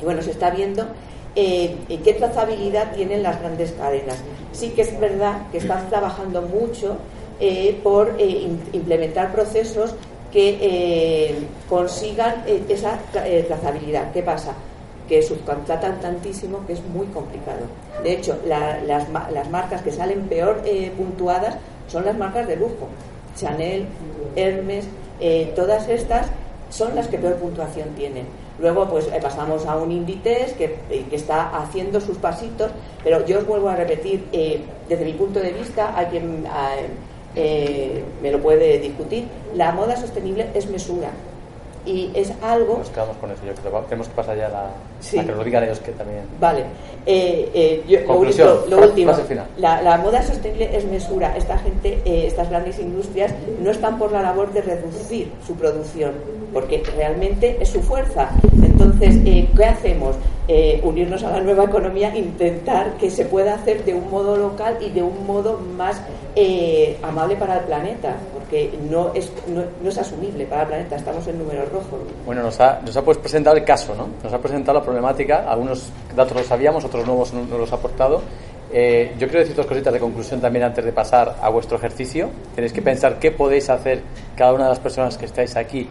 y 0.00 0.04
bueno, 0.04 0.20
se 0.20 0.32
está 0.32 0.50
viendo 0.50 0.86
eh, 1.36 1.76
qué 2.04 2.14
trazabilidad 2.14 2.92
tienen 2.92 3.22
las 3.22 3.40
grandes 3.40 3.72
cadenas. 3.72 4.18
Sí 4.52 4.70
que 4.70 4.82
es 4.82 5.00
verdad 5.00 5.48
que 5.50 5.58
están 5.58 5.88
trabajando 5.88 6.42
mucho 6.42 6.98
eh, 7.40 7.80
por 7.82 8.14
eh, 8.18 8.48
implementar 8.72 9.32
procesos 9.32 9.96
que 10.32 10.58
eh, 10.60 11.34
consigan 11.68 12.44
esa 12.68 12.98
trazabilidad. 13.12 14.12
¿Qué 14.12 14.22
pasa? 14.22 14.52
Que 15.08 15.20
subcontratan 15.20 16.00
tantísimo 16.00 16.64
que 16.64 16.74
es 16.74 16.84
muy 16.84 17.06
complicado. 17.06 17.66
De 18.04 18.12
hecho, 18.12 18.38
las, 18.46 19.08
marcas 19.50 19.82
que 19.82 19.90
salen 19.90 20.28
peor 20.28 20.62
puntuadas 20.96 21.56
son 21.88 22.04
las 22.04 22.16
marcas 22.16 22.46
de 22.46 22.56
lujo. 22.56 22.88
Chanel, 23.36 23.86
Hermes, 24.36 24.86
todas 25.54 25.88
estas 25.88 26.26
son 26.70 26.94
las 26.94 27.08
que 27.08 27.18
peor 27.18 27.34
puntuación 27.34 27.90
tienen. 27.90 28.26
Luego, 28.58 28.88
pues 28.88 29.06
pasamos 29.22 29.66
a 29.66 29.76
un 29.76 29.92
Inditex 29.92 30.52
que, 30.52 30.76
que, 30.88 31.16
está 31.16 31.56
haciendo 31.56 32.00
sus 32.00 32.16
pasitos, 32.16 32.70
pero 33.02 33.24
yo 33.26 33.38
os 33.38 33.46
vuelvo 33.46 33.68
a 33.68 33.76
repetir, 33.76 34.24
desde 34.88 35.04
mi 35.04 35.12
punto 35.12 35.40
de 35.40 35.52
vista, 35.52 35.96
hay 35.96 36.06
quien 37.34 38.04
me 38.22 38.30
lo 38.30 38.40
puede 38.40 38.78
discutir, 38.78 39.24
la 39.54 39.72
moda 39.72 39.96
sostenible 39.96 40.48
es 40.54 40.68
mesura 40.70 41.10
y 41.86 42.10
es 42.14 42.32
algo... 42.42 42.78
Nos 42.78 42.88
quedamos 42.90 43.16
con 43.18 43.30
eso, 43.30 43.42
yo 43.46 43.54
creo. 43.54 43.80
Tenemos 43.82 44.08
que 44.08 44.14
pasar 44.14 44.36
ya 44.36 44.46
a, 44.46 44.50
la, 44.50 45.24
que 45.24 45.32
lo 45.32 45.44
digan 45.44 45.64
ellos 45.64 45.80
que 45.80 45.92
también... 45.92 46.22
Vale. 46.40 46.64
Eh, 47.06 47.82
eh, 47.86 48.04
Conclusión, 48.06 48.58
lo, 48.68 48.78
último, 48.78 49.12
La, 49.58 49.82
la, 49.82 49.98
moda 49.98 50.22
sostenible 50.22 50.74
es 50.74 50.84
mesura. 50.86 51.36
Esta 51.36 51.58
gente, 51.58 52.00
eh, 52.04 52.26
estas 52.26 52.48
grandes 52.48 52.78
industrias, 52.78 53.34
no 53.60 53.70
están 53.70 53.98
por 53.98 54.12
la 54.12 54.22
labor 54.22 54.52
de 54.52 54.62
reducir 54.62 55.30
su 55.46 55.54
producción, 55.54 56.12
porque 56.52 56.82
realmente 56.96 57.58
es 57.60 57.68
su 57.68 57.82
fuerza. 57.82 58.30
Entonces, 58.62 59.18
¿qué 59.24 59.64
hacemos? 59.64 60.16
unirnos 60.82 61.24
a 61.24 61.30
la 61.30 61.40
nueva 61.40 61.64
economía, 61.64 62.14
intentar 62.14 62.98
que 62.98 63.10
se 63.10 63.24
pueda 63.24 63.54
hacer 63.54 63.82
de 63.86 63.94
un 63.94 64.10
modo 64.10 64.36
local 64.36 64.76
y 64.78 64.90
de 64.90 65.02
un 65.02 65.26
modo 65.26 65.58
más 65.58 66.02
amable 67.02 67.36
para 67.36 67.60
el 67.60 67.64
planeta, 67.64 68.16
no 68.90 69.12
es, 69.14 69.30
no, 69.48 69.88
es 69.88 69.98
asumible 69.98 70.46
para 70.46 70.62
el 70.62 70.68
planeta, 70.68 70.96
estamos 70.96 71.26
en 71.26 71.38
números 71.38 71.70
rojos. 71.70 72.00
Bueno, 72.26 72.42
nos 72.42 72.60
ha, 72.60 72.80
nos 72.80 72.96
ha 72.96 73.02
pues 73.02 73.18
presentado 73.18 73.56
el 73.56 73.64
caso, 73.64 73.94
¿no? 73.94 74.08
Nos 74.22 74.32
ha 74.32 74.38
presentado 74.38 74.78
la 74.78 74.84
problemática, 74.84 75.44
algunos 75.48 75.90
datos 76.14 76.36
los 76.36 76.46
sabíamos, 76.46 76.84
otros 76.84 77.06
nuevos 77.06 77.32
no 77.32 77.58
los 77.58 77.72
ha 77.72 77.76
aportado. 77.76 78.22
Eh, 78.76 79.12
yo 79.20 79.28
quiero 79.28 79.38
decir 79.38 79.54
dos 79.54 79.66
cositas 79.66 79.92
de 79.92 80.00
conclusión 80.00 80.40
también 80.40 80.64
antes 80.64 80.84
de 80.84 80.92
pasar 80.92 81.36
a 81.40 81.48
vuestro 81.48 81.76
ejercicio. 81.76 82.28
Tenéis 82.56 82.72
que 82.72 82.82
pensar 82.82 83.20
qué 83.20 83.30
podéis 83.30 83.70
hacer 83.70 84.02
cada 84.34 84.52
una 84.52 84.64
de 84.64 84.70
las 84.70 84.80
personas 84.80 85.16
que 85.16 85.26
estáis 85.26 85.54
aquí 85.54 85.88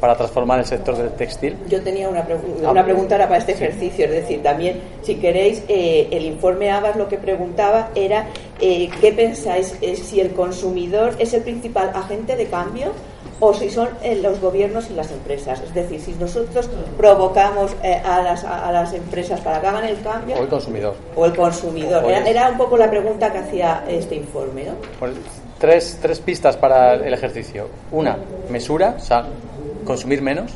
para 0.00 0.16
transformar 0.16 0.60
el 0.60 0.64
sector 0.64 0.96
del 0.96 1.10
textil. 1.12 1.56
Yo 1.68 1.82
tenía 1.82 2.08
una, 2.08 2.26
una 2.68 2.84
pregunta 2.84 3.18
para 3.18 3.36
este 3.36 3.52
ejercicio, 3.52 4.06
es 4.06 4.10
decir, 4.10 4.42
también, 4.42 4.80
si 5.02 5.16
queréis, 5.16 5.62
eh, 5.68 6.08
el 6.10 6.24
informe 6.24 6.70
Abas 6.70 6.96
lo 6.96 7.08
que 7.08 7.18
preguntaba 7.18 7.90
era 7.94 8.26
eh, 8.60 8.88
qué 9.00 9.12
pensáis 9.12 9.76
si 10.02 10.20
el 10.20 10.32
consumidor 10.32 11.14
es 11.18 11.34
el 11.34 11.42
principal 11.42 11.90
agente 11.94 12.36
de 12.36 12.46
cambio 12.46 12.92
o 13.40 13.54
si 13.54 13.70
son 13.70 13.88
eh, 14.02 14.16
los 14.16 14.40
gobiernos 14.40 14.90
y 14.90 14.94
las 14.94 15.10
empresas. 15.10 15.60
Es 15.60 15.74
decir, 15.74 16.00
si 16.00 16.12
nosotros 16.12 16.68
provocamos 16.96 17.74
eh, 17.82 18.00
a, 18.04 18.22
las, 18.22 18.44
a, 18.44 18.70
las, 18.70 18.92
empresas 18.92 19.40
para 19.40 19.60
que 19.60 19.66
hagan 19.66 19.84
el 19.84 20.00
cambio. 20.02 20.36
O 20.36 20.42
el 20.42 20.48
consumidor. 20.48 20.94
O 21.16 21.24
el 21.24 21.34
consumidor. 21.34 22.04
Era, 22.04 22.50
un 22.50 22.58
poco 22.58 22.76
la 22.76 22.90
pregunta 22.90 23.32
que 23.32 23.38
hacía 23.38 23.84
este 23.88 24.16
informe. 24.16 24.64
¿no? 24.64 24.72
Pues, 24.98 25.14
tres, 25.58 25.98
tres 26.00 26.20
pistas 26.20 26.56
para 26.56 26.94
el 26.94 27.14
ejercicio. 27.14 27.68
Una, 27.90 28.18
mesura, 28.50 28.94
o 28.98 29.00
sea, 29.00 29.24
consumir 29.90 30.22
menos. 30.22 30.52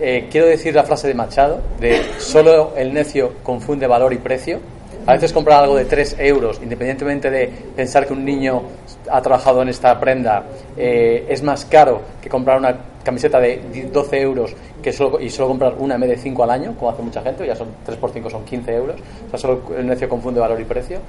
Eh, 0.00 0.28
quiero 0.30 0.46
decir 0.46 0.74
la 0.74 0.82
frase 0.82 1.06
de 1.06 1.14
Machado, 1.14 1.60
de 1.78 2.02
solo 2.18 2.72
el 2.76 2.92
necio 2.92 3.34
confunde 3.42 3.86
valor 3.86 4.12
y 4.12 4.18
precio. 4.18 4.60
A 5.06 5.12
veces 5.12 5.32
comprar 5.32 5.64
algo 5.64 5.76
de 5.76 5.84
3 5.84 6.16
euros, 6.20 6.60
independientemente 6.62 7.28
de 7.28 7.48
pensar 7.74 8.06
que 8.06 8.12
un 8.12 8.24
niño 8.24 8.62
ha 9.10 9.20
trabajado 9.20 9.60
en 9.62 9.68
esta 9.68 9.98
prenda, 9.98 10.44
eh, 10.76 11.26
es 11.28 11.42
más 11.42 11.64
caro 11.64 12.00
que 12.20 12.28
comprar 12.28 12.58
una 12.58 12.78
camiseta 13.02 13.40
de 13.40 13.88
12 13.92 14.20
euros 14.20 14.54
que 14.80 14.92
solo, 14.92 15.20
y 15.20 15.28
solo 15.28 15.48
comprar 15.48 15.74
una 15.78 15.96
M 15.96 16.06
de 16.06 16.16
5 16.16 16.44
al 16.44 16.50
año, 16.50 16.74
como 16.78 16.90
hace 16.90 17.02
mucha 17.02 17.20
gente, 17.20 17.46
ya 17.46 17.56
son 17.56 17.68
3 17.84 17.98
por 17.98 18.10
5 18.10 18.30
son 18.30 18.44
15 18.44 18.74
euros. 18.74 19.00
O 19.26 19.30
sea, 19.30 19.38
solo 19.38 19.62
el 19.76 19.86
necio 19.86 20.08
confunde 20.08 20.40
valor 20.40 20.60
y 20.60 20.64
precio. 20.64 21.00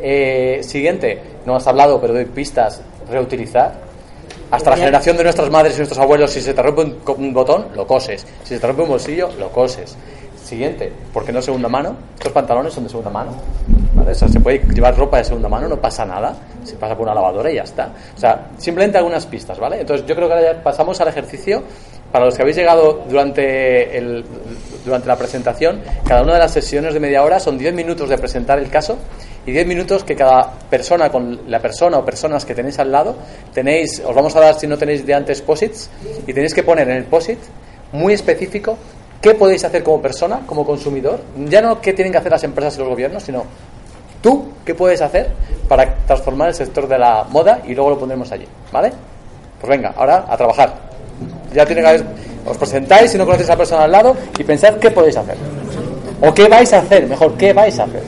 Eh, 0.00 0.60
siguiente, 0.62 1.18
no 1.46 1.56
has 1.56 1.66
hablado, 1.66 1.98
pero 2.00 2.12
doy 2.12 2.26
pistas, 2.26 2.82
reutilizar. 3.10 3.87
Hasta 4.50 4.70
la 4.70 4.76
generación 4.76 5.16
de 5.16 5.24
nuestras 5.24 5.50
madres 5.50 5.74
y 5.74 5.78
nuestros 5.78 5.98
abuelos, 5.98 6.30
si 6.30 6.40
se 6.40 6.54
te 6.54 6.62
rompe 6.62 7.12
un, 7.12 7.34
botón, 7.34 7.66
lo 7.74 7.86
coses. 7.86 8.26
Si 8.44 8.54
se 8.54 8.60
te 8.60 8.66
rompe 8.66 8.82
un 8.82 8.88
bolsillo, 8.88 9.28
lo 9.38 9.50
coses. 9.50 9.96
Siguiente, 10.42 10.90
¿por 11.12 11.24
qué 11.24 11.32
no 11.32 11.42
segunda 11.42 11.68
mano? 11.68 11.94
Estos 12.14 12.32
pantalones 12.32 12.72
son 12.72 12.84
de 12.84 12.90
segunda 12.90 13.10
mano. 13.10 13.32
¿vale? 13.92 14.12
O 14.12 14.14
sea, 14.14 14.28
se 14.28 14.40
puede 14.40 14.60
llevar 14.72 14.96
ropa 14.96 15.18
de 15.18 15.24
segunda 15.24 15.50
mano, 15.50 15.68
no 15.68 15.76
pasa 15.76 16.06
nada. 16.06 16.34
Se 16.64 16.76
pasa 16.76 16.94
por 16.96 17.04
una 17.04 17.14
lavadora 17.14 17.50
y 17.52 17.56
ya 17.56 17.64
está. 17.64 17.92
O 18.16 18.18
sea, 18.18 18.48
simplemente 18.56 18.96
algunas 18.96 19.26
pistas, 19.26 19.58
¿vale? 19.58 19.80
Entonces 19.80 20.06
yo 20.06 20.14
creo 20.14 20.28
que 20.28 20.34
ahora 20.34 20.52
ya 20.54 20.62
pasamos 20.62 20.98
al 21.00 21.08
ejercicio. 21.08 21.62
Para 22.10 22.24
los 22.24 22.34
que 22.34 22.40
habéis 22.40 22.56
llegado 22.56 23.04
durante, 23.06 23.98
el, 23.98 24.24
durante 24.82 25.06
la 25.06 25.16
presentación, 25.16 25.82
cada 26.06 26.22
una 26.22 26.32
de 26.32 26.38
las 26.38 26.52
sesiones 26.52 26.94
de 26.94 27.00
media 27.00 27.22
hora 27.22 27.38
son 27.38 27.58
10 27.58 27.74
minutos 27.74 28.08
de 28.08 28.16
presentar 28.16 28.58
el 28.58 28.70
caso 28.70 28.96
y 29.48 29.52
10 29.52 29.66
minutos 29.66 30.04
que 30.04 30.14
cada 30.14 30.52
persona, 30.70 31.10
con 31.10 31.50
la 31.50 31.58
persona 31.58 31.98
o 31.98 32.04
personas 32.04 32.44
que 32.44 32.54
tenéis 32.54 32.78
al 32.78 32.92
lado, 32.92 33.16
tenéis, 33.54 34.02
os 34.04 34.14
vamos 34.14 34.36
a 34.36 34.40
dar 34.40 34.58
si 34.58 34.66
no 34.66 34.76
tenéis 34.76 35.06
de 35.06 35.14
antes 35.14 35.40
posits, 35.40 35.90
y 36.26 36.32
tenéis 36.32 36.52
que 36.52 36.62
poner 36.62 36.88
en 36.88 36.96
el 36.96 37.04
posit 37.04 37.38
muy 37.92 38.12
específico 38.12 38.76
¿Qué 39.20 39.34
podéis 39.34 39.64
hacer 39.64 39.82
como 39.82 40.00
persona, 40.00 40.40
como 40.46 40.64
consumidor? 40.64 41.20
Ya 41.48 41.60
no 41.60 41.80
qué 41.80 41.92
tienen 41.92 42.12
que 42.12 42.18
hacer 42.18 42.30
las 42.30 42.44
empresas 42.44 42.76
y 42.76 42.78
los 42.78 42.88
gobiernos, 42.88 43.22
sino 43.24 43.44
tú 44.22 44.52
qué 44.64 44.76
puedes 44.76 45.00
hacer 45.00 45.30
para 45.68 45.92
transformar 46.06 46.48
el 46.48 46.54
sector 46.54 46.86
de 46.86 46.98
la 46.98 47.24
moda 47.28 47.60
y 47.66 47.74
luego 47.74 47.90
lo 47.90 47.98
pondremos 47.98 48.30
allí, 48.30 48.46
¿vale? 48.70 48.92
Pues 49.60 49.68
venga, 49.68 49.92
ahora 49.96 50.24
a 50.28 50.36
trabajar. 50.36 50.72
Ya 51.52 51.66
tiene 51.66 51.82
que 51.82 51.88
haber, 51.88 52.04
os 52.46 52.56
presentáis 52.56 53.10
si 53.10 53.18
no 53.18 53.24
conocéis 53.24 53.48
a 53.48 53.52
la 53.54 53.58
persona 53.58 53.84
al 53.84 53.92
lado 53.92 54.16
y 54.38 54.44
pensad 54.44 54.76
qué 54.76 54.92
podéis 54.92 55.16
hacer. 55.16 55.36
O 56.20 56.32
qué 56.32 56.46
vais 56.46 56.72
a 56.72 56.78
hacer, 56.78 57.06
mejor, 57.08 57.36
qué 57.36 57.52
vais 57.52 57.76
a 57.80 57.84
hacer. 57.84 58.02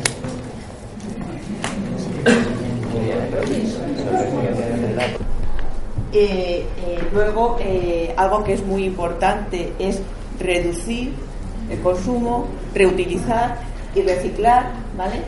Eh, 6.12 6.66
eh, 6.76 6.98
luego, 7.12 7.56
eh, 7.60 8.12
algo 8.16 8.42
que 8.42 8.54
es 8.54 8.64
muy 8.66 8.84
importante 8.84 9.72
es 9.78 10.00
reducir 10.40 11.12
el 11.70 11.80
consumo, 11.80 12.46
reutilizar 12.74 13.58
y 13.94 14.02
reciclar, 14.02 14.72
¿vale? 14.96 15.22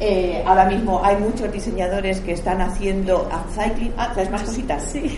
Eh, 0.00 0.42
ahora 0.44 0.66
mismo 0.66 1.00
hay 1.02 1.16
muchos 1.16 1.50
diseñadores 1.52 2.20
que 2.20 2.32
están 2.32 2.60
haciendo 2.60 3.28
upcycling. 3.32 3.92
Ah, 3.96 4.10
¿traes 4.12 4.30
más 4.30 4.42
cositas? 4.42 4.82
Sí. 4.84 5.16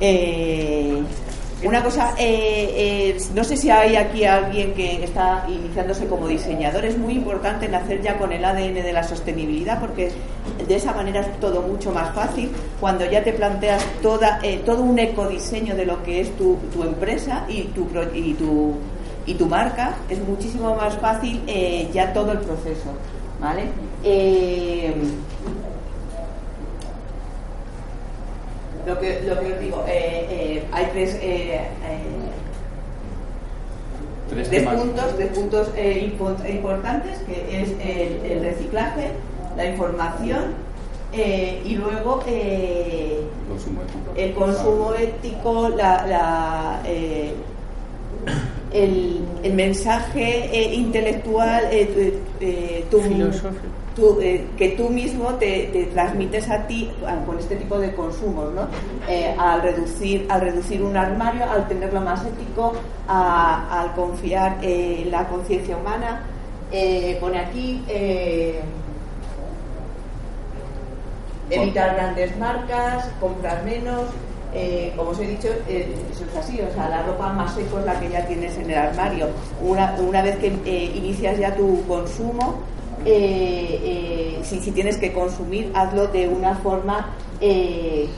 Eh, 0.00 1.02
una 1.64 1.82
cosa, 1.82 2.14
eh, 2.18 3.18
no 3.34 3.42
sé 3.42 3.56
si 3.56 3.68
hay 3.68 3.96
aquí 3.96 4.24
alguien 4.24 4.74
que 4.74 5.02
está 5.02 5.44
iniciándose 5.48 6.06
como 6.06 6.28
diseñador. 6.28 6.84
Es 6.84 6.96
muy 6.96 7.14
importante 7.14 7.68
nacer 7.68 8.00
ya 8.00 8.16
con 8.16 8.32
el 8.32 8.44
ADN 8.44 8.74
de 8.74 8.92
la 8.92 9.02
sostenibilidad 9.02 9.80
porque 9.80 10.12
de 10.66 10.76
esa 10.76 10.92
manera 10.92 11.20
es 11.20 11.40
todo 11.40 11.62
mucho 11.62 11.90
más 11.90 12.14
fácil 12.14 12.50
cuando 12.80 13.04
ya 13.10 13.24
te 13.24 13.32
planteas 13.32 13.84
toda, 14.02 14.38
eh, 14.42 14.62
todo 14.64 14.82
un 14.82 14.98
ecodiseño 14.98 15.74
de 15.74 15.86
lo 15.86 16.02
que 16.04 16.20
es 16.20 16.36
tu, 16.36 16.58
empresa 16.82 17.44
y 17.48 17.62
tu, 17.64 17.88
y, 18.14 18.34
tu, 18.34 18.74
y 19.26 19.34
tu 19.34 19.46
marca. 19.46 19.96
Es 20.08 20.20
muchísimo 20.20 20.76
más 20.76 20.96
fácil 20.98 21.42
eh, 21.48 21.88
ya 21.92 22.12
todo 22.12 22.32
el 22.32 22.38
proceso. 22.38 22.92
¿Vale? 23.40 23.64
Lo 28.88 28.98
que, 28.98 29.20
lo 29.26 29.38
que 29.38 29.52
os 29.52 29.60
digo, 29.60 29.84
eh, 29.86 30.26
eh, 30.30 30.64
hay 30.72 30.86
tres, 30.92 31.18
eh, 31.20 31.60
tres, 34.30 34.64
puntos, 34.64 35.14
tres 35.16 35.30
puntos 35.30 35.68
importantes, 36.48 37.18
que 37.26 37.62
es 37.62 37.68
el, 37.80 38.40
reciclaje, 38.42 39.10
la 39.56 39.66
información 39.66 40.54
y 41.12 41.74
luego 41.74 42.22
el 44.16 44.34
consumo 44.34 44.94
ético, 44.94 45.68
la, 45.68 46.06
la 46.06 46.80
el, 48.72 49.20
el, 49.42 49.54
mensaje 49.54 50.74
intelectual, 50.74 51.68
tu, 52.90 53.00
filosófico 53.00 53.87
eh, 54.20 54.46
que 54.56 54.70
tú 54.70 54.90
mismo 54.90 55.34
te, 55.34 55.88
transmites 55.92 56.48
a 56.48 56.66
ti 56.68 56.88
con 57.26 57.36
este 57.38 57.56
tipo 57.56 57.78
de 57.78 57.92
consumos, 57.94 58.52
¿no? 58.54 58.68
Eh, 59.08 59.34
al, 59.36 59.60
reducir, 59.60 60.24
al 60.28 60.40
reducir 60.40 60.82
un 60.82 60.96
armario, 60.96 61.50
al 61.50 61.66
tenerlo 61.66 62.00
más 62.00 62.24
ético, 62.24 62.74
al 63.08 63.92
confiar 63.94 64.58
en 64.62 65.10
la 65.10 65.26
conciencia 65.26 65.76
humana. 65.76 66.22
Eh, 66.70 67.16
pone 67.20 67.38
aquí 67.38 67.82
evitar 71.50 71.96
grandes 71.96 72.36
marcas, 72.38 73.10
comprar 73.20 73.64
menos. 73.64 74.02
como 74.96 75.10
os 75.10 75.18
he 75.18 75.26
dicho, 75.26 75.48
eso 75.68 76.24
es 76.24 76.36
así, 76.36 76.60
o 76.60 76.72
sea, 76.72 76.88
la 76.88 77.02
ropa 77.02 77.32
más 77.32 77.54
seco 77.54 77.80
es 77.80 77.84
la 77.84 77.98
que 77.98 78.10
ya 78.10 78.24
tienes 78.26 78.56
en 78.58 78.70
el 78.70 78.78
armario. 78.78 79.26
Una, 79.60 79.96
una 79.98 80.22
vez 80.22 80.36
que 80.36 80.48
inicias 80.94 81.38
ya 81.38 81.56
tu 81.56 81.84
consumo, 81.88 82.62
eh, 83.04 83.80
eh, 83.82 84.40
si, 84.42 84.70
tienes 84.72 84.98
que 84.98 85.12
consumir, 85.12 85.70
hazlo 85.74 86.08
de 86.08 86.28
una 86.28 86.54
forma 86.56 87.10
eh, 87.40 88.08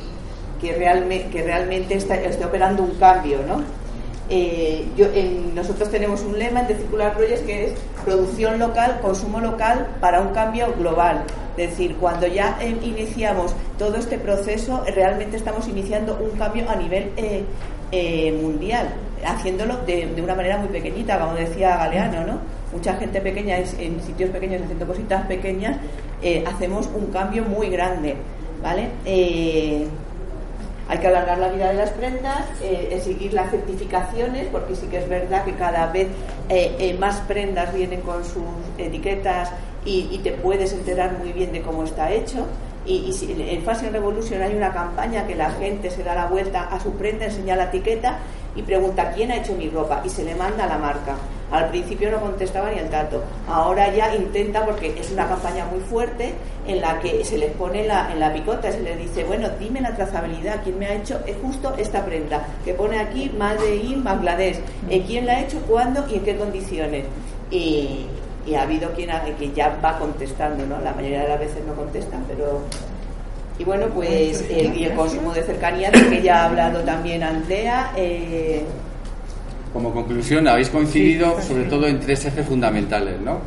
que, 0.60 0.72
realmente, 0.72 1.96
esté 1.96 2.44
operando 2.44 2.82
un 2.82 2.94
cambio, 2.96 3.38
nosotros 5.54 5.90
tenemos 5.90 6.22
un 6.22 6.38
lema 6.38 6.60
en 6.60 6.66
The 6.68 6.76
Circular 6.76 7.14
Project 7.14 7.46
que 7.46 7.64
es 7.66 7.72
producción 8.04 8.58
local, 8.58 9.00
consumo 9.02 9.40
local 9.40 9.88
para 10.00 10.20
un 10.20 10.32
cambio 10.32 10.72
global. 10.78 11.24
Es 11.56 11.70
decir, 11.70 11.96
cuando 11.96 12.26
ya 12.26 12.58
iniciamos 12.82 13.54
todo 13.78 13.96
este 13.96 14.18
proceso, 14.18 14.84
realmente 14.94 15.36
estamos 15.36 15.66
iniciando 15.68 16.18
un 16.20 16.38
cambio 16.38 16.68
a 16.70 16.76
nivel 16.76 17.10
mundial, 18.40 18.94
haciéndolo 19.24 19.78
de, 19.86 20.20
una 20.22 20.34
manera 20.34 20.58
muy 20.58 20.68
pequeñita, 20.68 21.18
como 21.18 21.34
decía 21.34 21.76
Galeano, 21.76 22.26
¿no? 22.26 22.38
Mucha 22.72 22.94
gente 22.94 23.20
pequeña, 23.20 23.58
en 23.58 24.00
sitios 24.02 24.30
pequeños, 24.30 24.62
haciendo 24.62 24.86
cositas 24.86 25.26
pequeñas, 25.26 25.76
eh, 26.22 26.44
hacemos 26.46 26.88
un 26.94 27.06
cambio 27.06 27.44
muy 27.44 27.68
grande, 27.68 28.16
¿vale? 28.62 28.88
Eh, 29.04 29.86
hay 30.88 30.98
que 30.98 31.06
alargar 31.06 31.38
la 31.38 31.48
vida 31.48 31.68
de 31.68 31.74
las 31.74 31.90
prendas, 31.90 32.44
eh, 32.62 33.00
seguir 33.02 33.32
las 33.32 33.50
certificaciones, 33.50 34.48
porque 34.50 34.74
sí 34.74 34.86
que 34.86 34.98
es 34.98 35.08
verdad 35.08 35.44
que 35.44 35.54
cada 35.54 35.86
vez 35.86 36.08
más 36.98 37.20
prendas 37.20 37.72
vienen 37.72 38.00
con 38.00 38.24
sus 38.24 38.42
etiquetas 38.76 39.52
y, 39.84 40.08
y, 40.10 40.18
te 40.18 40.32
puedes 40.32 40.72
enterar 40.72 41.16
muy 41.18 41.32
bien 41.32 41.52
de 41.52 41.62
cómo 41.62 41.84
está 41.84 42.10
hecho. 42.10 42.46
Y, 42.86 43.14
en 43.38 43.62
Fashion 43.62 43.92
Revolution 43.92 44.42
hay 44.42 44.54
una 44.54 44.72
campaña 44.72 45.26
que 45.26 45.34
la 45.34 45.50
gente 45.50 45.90
se 45.90 46.02
da 46.02 46.14
la 46.14 46.26
vuelta 46.26 46.64
a 46.64 46.80
su 46.80 46.92
prenda, 46.92 47.26
enseña 47.26 47.54
la 47.56 47.64
etiqueta 47.64 48.18
y 48.56 48.62
pregunta 48.62 49.12
quién 49.12 49.30
ha 49.30 49.36
hecho 49.36 49.54
mi 49.54 49.68
ropa 49.68 50.02
y 50.04 50.08
se 50.08 50.24
le 50.24 50.34
manda 50.34 50.66
la 50.66 50.78
marca. 50.78 51.16
Al 51.50 51.68
principio 51.68 52.12
no 52.12 52.20
contestaba 52.20 52.70
ni 52.70 52.78
el 52.78 52.90
dato. 52.90 53.24
Ahora 53.48 53.92
ya 53.92 54.14
intenta, 54.14 54.64
porque 54.64 54.94
es 54.98 55.10
una 55.10 55.26
campaña 55.26 55.64
muy 55.66 55.80
fuerte, 55.80 56.34
en 56.66 56.80
la 56.80 57.00
que 57.00 57.24
se 57.24 57.38
les 57.38 57.50
pone 57.52 57.86
la, 57.86 58.12
en 58.12 58.20
la 58.20 58.32
picota, 58.32 58.70
se 58.70 58.80
les 58.80 58.96
dice, 58.98 59.24
bueno, 59.24 59.48
dime 59.58 59.80
la 59.80 59.96
trazabilidad, 59.96 60.62
quién 60.62 60.78
me 60.78 60.86
ha 60.86 60.94
hecho 60.94 61.18
es 61.26 61.36
justo 61.42 61.74
esta 61.76 62.04
prenda, 62.04 62.46
que 62.64 62.74
pone 62.74 63.00
aquí 63.00 63.32
Made 63.36 63.74
in 63.76 64.04
Bangladesh, 64.04 64.60
eh, 64.88 65.02
quién 65.06 65.26
la 65.26 65.32
ha 65.32 65.40
hecho, 65.40 65.58
cuándo 65.62 66.06
y 66.08 66.16
en 66.16 66.24
qué 66.24 66.36
condiciones. 66.36 67.04
Y, 67.50 68.06
y 68.46 68.54
ha 68.54 68.62
habido 68.62 68.92
quien, 68.92 69.10
que 69.36 69.52
ya 69.52 69.76
va 69.84 69.98
contestando, 69.98 70.64
¿no? 70.66 70.80
La 70.80 70.92
mayoría 70.92 71.22
de 71.22 71.28
las 71.28 71.40
veces 71.40 71.64
no 71.66 71.74
contestan, 71.74 72.24
pero... 72.28 72.60
Y 73.58 73.64
bueno, 73.64 73.86
pues 73.88 74.44
el, 74.50 74.76
y 74.76 74.84
el 74.84 74.94
consumo 74.94 75.32
de 75.34 75.42
cercanía, 75.42 75.90
de 75.90 76.08
que 76.08 76.22
ya 76.22 76.42
ha 76.42 76.46
hablado 76.46 76.80
también 76.80 77.22
Andrea. 77.22 77.92
Eh... 77.96 78.64
Como 79.72 79.92
conclusión, 79.92 80.48
habéis 80.48 80.70
coincidido 80.70 81.40
sobre 81.42 81.64
todo 81.64 81.86
en 81.86 82.00
tres 82.00 82.24
ejes 82.24 82.46
fundamentales, 82.46 83.20
¿no? 83.20 83.38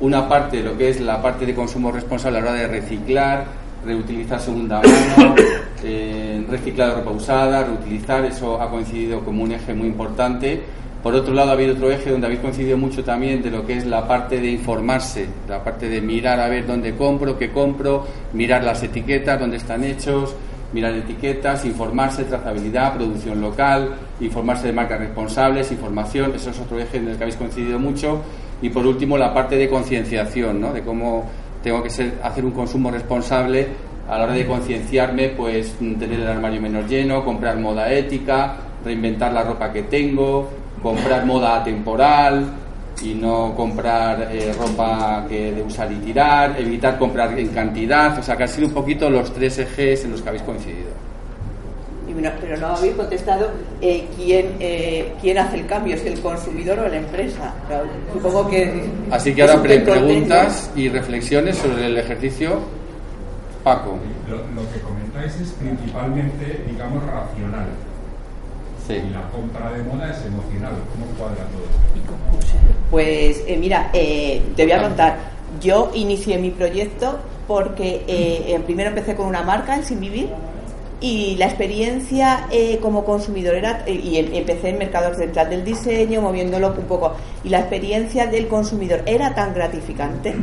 Una 0.00 0.28
parte, 0.28 0.62
lo 0.62 0.76
que 0.76 0.90
es 0.90 1.00
la 1.00 1.20
parte 1.20 1.46
de 1.46 1.54
consumo 1.54 1.90
responsable 1.90 2.38
a 2.38 2.42
la 2.42 2.50
hora 2.50 2.60
de 2.60 2.68
reciclar, 2.68 3.44
reutilizar 3.84 4.40
segunda 4.40 4.80
mano, 5.16 5.34
eh, 5.82 6.44
reciclar 6.48 6.94
ropa 6.94 7.10
usada, 7.10 7.64
reutilizar, 7.64 8.24
eso 8.24 8.60
ha 8.60 8.70
coincidido 8.70 9.24
como 9.24 9.42
un 9.42 9.52
eje 9.52 9.74
muy 9.74 9.88
importante 9.88 10.62
por 11.06 11.14
otro 11.14 11.34
lado, 11.34 11.50
ha 11.50 11.52
habido 11.52 11.74
otro 11.74 11.88
eje 11.88 12.10
donde 12.10 12.26
habéis 12.26 12.40
coincidido 12.40 12.76
mucho 12.76 13.04
también 13.04 13.40
de 13.40 13.48
lo 13.48 13.64
que 13.64 13.76
es 13.76 13.86
la 13.86 14.08
parte 14.08 14.40
de 14.40 14.50
informarse, 14.50 15.28
la 15.48 15.62
parte 15.62 15.88
de 15.88 16.00
mirar 16.00 16.40
a 16.40 16.48
ver 16.48 16.66
dónde 16.66 16.96
compro, 16.96 17.38
qué 17.38 17.52
compro, 17.52 18.04
mirar 18.32 18.64
las 18.64 18.82
etiquetas, 18.82 19.38
dónde 19.38 19.58
están 19.58 19.84
hechos, 19.84 20.34
mirar 20.72 20.92
etiquetas, 20.94 21.64
informarse, 21.64 22.24
trazabilidad, 22.24 22.96
producción 22.96 23.40
local, 23.40 23.94
informarse 24.18 24.66
de 24.66 24.72
marcas 24.72 24.98
responsables, 24.98 25.70
información, 25.70 26.32
eso 26.34 26.50
es 26.50 26.58
otro 26.58 26.76
eje 26.80 26.96
en 26.96 27.06
el 27.06 27.16
que 27.16 27.22
habéis 27.22 27.36
coincidido 27.36 27.78
mucho. 27.78 28.22
Y 28.60 28.70
por 28.70 28.84
último, 28.84 29.16
la 29.16 29.32
parte 29.32 29.56
de 29.56 29.68
concienciación, 29.68 30.60
¿no? 30.60 30.72
de 30.72 30.82
cómo 30.82 31.30
tengo 31.62 31.84
que 31.84 31.90
ser, 31.90 32.14
hacer 32.20 32.44
un 32.44 32.50
consumo 32.50 32.90
responsable 32.90 33.68
a 34.08 34.18
la 34.18 34.24
hora 34.24 34.32
de 34.32 34.44
concienciarme, 34.44 35.28
pues 35.28 35.74
tener 35.78 36.18
el 36.18 36.26
armario 36.26 36.60
menos 36.60 36.90
lleno, 36.90 37.24
comprar 37.24 37.58
moda 37.58 37.92
ética, 37.92 38.56
reinventar 38.84 39.32
la 39.32 39.44
ropa 39.44 39.72
que 39.72 39.84
tengo, 39.84 40.65
comprar 40.86 41.26
moda 41.26 41.64
temporal 41.64 42.46
y 43.02 43.14
no 43.14 43.56
comprar 43.56 44.28
eh, 44.30 44.52
ropa 44.56 45.26
que 45.28 45.50
de 45.50 45.60
usar 45.60 45.90
y 45.90 45.96
tirar, 45.96 46.54
evitar 46.60 46.96
comprar 46.96 47.36
en 47.36 47.48
cantidad, 47.48 48.16
o 48.16 48.22
sea 48.22 48.36
que 48.36 48.44
han 48.44 48.48
sido 48.48 48.68
un 48.68 48.72
poquito 48.72 49.10
los 49.10 49.34
tres 49.34 49.58
ejes 49.58 50.04
en 50.04 50.12
los 50.12 50.22
que 50.22 50.28
habéis 50.28 50.44
coincidido. 50.44 50.90
pero 52.40 52.56
no 52.58 52.68
habéis 52.68 52.94
contestado 52.94 53.50
eh, 53.80 54.06
quién, 54.14 54.54
eh, 54.60 55.12
quién 55.20 55.38
hace 55.38 55.56
el 55.56 55.66
cambio, 55.66 55.96
es 55.96 56.06
el 56.06 56.20
consumidor 56.20 56.78
o 56.78 56.88
la 56.88 56.98
empresa. 56.98 57.52
Supongo 58.12 58.48
que. 58.48 58.88
Así 59.10 59.34
que 59.34 59.42
ahora 59.42 59.60
preguntas 59.60 60.70
y 60.76 60.88
reflexiones 60.88 61.56
sobre 61.58 61.86
el 61.86 61.98
ejercicio. 61.98 62.60
Paco. 63.64 63.98
Lo, 64.30 64.36
lo 64.36 64.72
que 64.72 64.78
comentáis 64.78 65.34
es 65.40 65.50
principalmente, 65.58 66.64
digamos, 66.70 67.02
racional 67.04 67.66
y 68.94 69.10
la 69.10 69.22
compra 69.30 69.72
de 69.72 69.82
moda 69.82 70.10
es 70.10 70.24
emocional. 70.24 70.72
¿Cómo 70.92 71.06
cuadra 71.18 71.44
todo 71.46 71.64
esto? 71.64 72.12
Pues 72.90 73.42
eh, 73.46 73.56
mira, 73.56 73.90
eh, 73.92 74.42
te 74.54 74.62
voy 74.62 74.72
a 74.72 74.82
contar. 74.82 75.16
Yo 75.60 75.90
inicié 75.94 76.38
mi 76.38 76.50
proyecto 76.50 77.18
porque 77.48 78.04
eh, 78.06 78.60
primero 78.64 78.90
empecé 78.90 79.16
con 79.16 79.26
una 79.26 79.42
marca, 79.42 79.76
el 79.76 79.84
Sin 79.84 80.00
Vivir, 80.00 80.28
y 81.00 81.36
la 81.36 81.46
experiencia 81.46 82.48
como 82.80 83.04
consumidor 83.04 83.54
era, 83.54 83.84
y 83.88 84.16
em, 84.18 84.34
empecé 84.34 84.70
en 84.70 84.78
mercado 84.78 85.14
central 85.14 85.50
del 85.50 85.64
diseño, 85.64 86.20
moviéndolo 86.22 86.68
un 86.68 86.84
poco, 86.84 87.12
y 87.44 87.50
la 87.50 87.60
experiencia 87.60 88.26
del 88.26 88.48
consumidor 88.48 89.02
era 89.06 89.34
tan 89.34 89.52
gratificante 89.52 90.34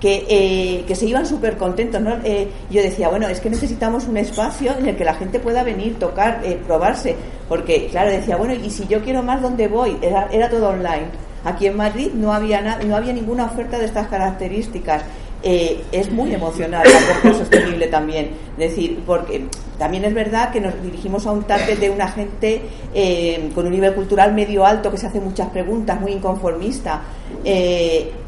que, 0.00 0.26
eh, 0.28 0.84
que 0.86 0.94
se 0.94 1.06
iban 1.06 1.26
súper 1.26 1.56
contentos. 1.56 2.00
¿no? 2.00 2.16
Eh, 2.24 2.48
yo 2.70 2.82
decía, 2.82 3.08
bueno, 3.08 3.28
es 3.28 3.40
que 3.40 3.50
necesitamos 3.50 4.06
un 4.06 4.16
espacio 4.16 4.76
en 4.78 4.86
el 4.86 4.96
que 4.96 5.04
la 5.04 5.14
gente 5.14 5.38
pueda 5.38 5.62
venir, 5.62 5.98
tocar, 5.98 6.40
eh, 6.44 6.58
probarse, 6.66 7.16
porque, 7.48 7.88
claro, 7.88 8.10
decía, 8.10 8.36
bueno, 8.36 8.54
y 8.54 8.70
si 8.70 8.86
yo 8.86 9.02
quiero 9.02 9.22
más, 9.22 9.42
¿dónde 9.42 9.68
voy? 9.68 9.96
Era, 10.02 10.28
era 10.30 10.48
todo 10.48 10.70
online. 10.70 11.06
Aquí 11.44 11.66
en 11.66 11.76
Madrid 11.76 12.10
no 12.14 12.32
había, 12.32 12.60
no 12.84 12.96
había 12.96 13.12
ninguna 13.12 13.46
oferta 13.46 13.78
de 13.78 13.86
estas 13.86 14.08
características. 14.08 15.02
Eh, 15.40 15.84
es 15.92 16.10
muy 16.10 16.34
emocional 16.34 16.84
la 16.84 17.12
compra 17.12 17.38
sostenible 17.38 17.86
también. 17.86 18.30
Es 18.58 18.70
decir, 18.70 19.00
porque 19.06 19.46
también 19.78 20.04
es 20.04 20.12
verdad 20.12 20.50
que 20.50 20.60
nos 20.60 20.82
dirigimos 20.82 21.26
a 21.26 21.30
un 21.30 21.44
target 21.44 21.78
de 21.78 21.90
una 21.90 22.08
gente 22.08 22.60
eh, 22.92 23.48
con 23.54 23.66
un 23.66 23.72
nivel 23.72 23.94
cultural 23.94 24.34
medio 24.34 24.66
alto 24.66 24.90
que 24.90 24.96
se 24.96 25.06
hace 25.06 25.20
muchas 25.20 25.48
preguntas, 25.50 26.00
muy 26.00 26.12
inconformista. 26.12 27.02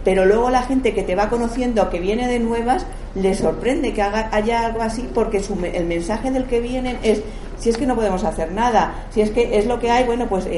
Pero 0.04 0.24
luego 0.24 0.50
la 0.50 0.62
gente 0.62 0.94
que 0.94 1.02
te 1.02 1.14
va 1.14 1.28
conociendo, 1.28 1.90
que 1.90 2.00
viene 2.00 2.26
de 2.28 2.38
nuevas, 2.38 2.86
le 3.14 3.34
sorprende 3.34 3.92
que 3.92 4.02
haga, 4.02 4.28
haya 4.32 4.64
algo 4.66 4.82
así 4.82 5.08
porque 5.12 5.42
el 5.72 5.86
mensaje 5.86 6.30
del 6.30 6.44
que 6.44 6.60
vienen 6.60 6.98
es 7.02 7.22
si 7.58 7.68
es 7.68 7.76
que 7.76 7.86
no 7.86 7.94
podemos 7.94 8.24
hacer 8.24 8.52
nada, 8.52 8.94
si 9.10 9.20
es 9.20 9.30
que 9.30 9.58
es 9.58 9.66
lo 9.66 9.78
que 9.78 9.90
hay, 9.90 10.04
bueno, 10.04 10.26
pues 10.26 10.48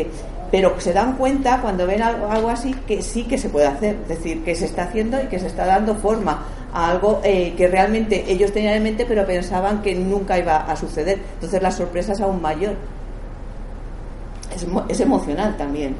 pero 0.53 0.79
se 0.79 0.93
dan 0.93 1.17
cuenta 1.17 1.61
cuando 1.63 1.87
ven 1.87 2.03
algo, 2.03 2.51
así 2.51 2.75
que 2.87 3.01
sí 3.01 3.25
que 3.25 3.39
se 3.39 3.49
puede 3.49 3.67
hacer, 3.67 3.97
es 4.03 4.09
decir, 4.09 4.45
que 4.45 4.55
se 4.55 4.67
está 4.67 4.85
haciendo 4.85 5.21
y 5.21 5.27
que 5.27 5.39
se 5.39 5.47
está 5.47 5.65
dando 5.65 5.95
forma 5.95 6.45
a 6.75 6.91
algo 6.91 7.21
eh, 7.25 7.55
que 7.57 7.69
realmente 7.69 8.31
ellos 8.31 8.53
tenían 8.53 8.75
en 8.75 8.83
mente 8.83 9.07
pero 9.07 9.27
pensaban 9.27 9.81
que 9.81 9.95
nunca 9.95 10.39
iba 10.39 10.59
a 10.59 10.77
suceder. 10.77 11.19
Entonces 11.35 11.63
la 11.63 11.71
sorpresa 11.71 12.13
es 12.13 12.21
aún 12.21 12.43
mayor. 12.43 12.75
Es, 14.55 14.67
es 14.89 15.01
emocional 15.01 15.57
también. 15.57 15.97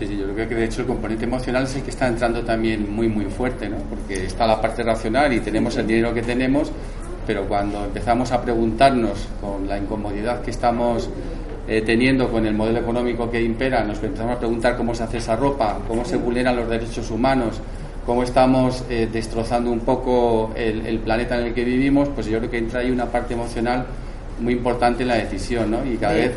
Sí, 0.00 0.06
sí, 0.06 0.16
yo 0.16 0.32
creo 0.32 0.48
que 0.48 0.54
de 0.54 0.64
hecho 0.64 0.80
el 0.80 0.86
componente 0.86 1.26
emocional 1.26 1.64
es 1.64 1.76
el 1.76 1.82
que 1.82 1.90
está 1.90 2.08
entrando 2.08 2.40
también 2.40 2.90
muy, 2.90 3.06
muy 3.06 3.26
fuerte, 3.26 3.68
¿no? 3.68 3.76
Porque 3.76 4.24
está 4.24 4.46
la 4.46 4.58
parte 4.58 4.82
racional 4.82 5.30
y 5.34 5.40
tenemos 5.40 5.76
el 5.76 5.86
dinero 5.86 6.14
que 6.14 6.22
tenemos, 6.22 6.72
pero 7.26 7.46
cuando 7.46 7.84
empezamos 7.84 8.32
a 8.32 8.40
preguntarnos 8.40 9.28
con 9.42 9.68
la 9.68 9.76
incomodidad 9.76 10.40
que 10.40 10.52
estamos 10.52 11.10
eh, 11.68 11.82
teniendo 11.84 12.30
con 12.30 12.46
el 12.46 12.54
modelo 12.54 12.78
económico 12.78 13.30
que 13.30 13.42
impera, 13.42 13.84
nos 13.84 14.02
empezamos 14.02 14.36
a 14.36 14.38
preguntar 14.38 14.74
cómo 14.74 14.94
se 14.94 15.02
hace 15.02 15.18
esa 15.18 15.36
ropa, 15.36 15.76
cómo 15.86 16.02
se 16.06 16.16
vulneran 16.16 16.56
los 16.56 16.70
derechos 16.70 17.10
humanos, 17.10 17.60
cómo 18.06 18.22
estamos 18.22 18.82
eh, 18.88 19.06
destrozando 19.12 19.70
un 19.70 19.80
poco 19.80 20.54
el, 20.56 20.98
planeta 21.00 21.38
en 21.38 21.48
el 21.48 21.52
que 21.52 21.62
vivimos, 21.62 22.08
pues 22.08 22.26
yo 22.26 22.38
creo 22.38 22.50
que 22.50 22.56
entra 22.56 22.80
ahí 22.80 22.90
una 22.90 23.04
parte 23.04 23.34
emocional 23.34 23.84
muy 24.40 24.54
importante 24.54 25.02
en 25.02 25.08
la 25.08 25.16
decisión, 25.16 25.70
¿no? 25.70 25.84
Y 25.84 25.98
cada 25.98 26.14
vez 26.14 26.32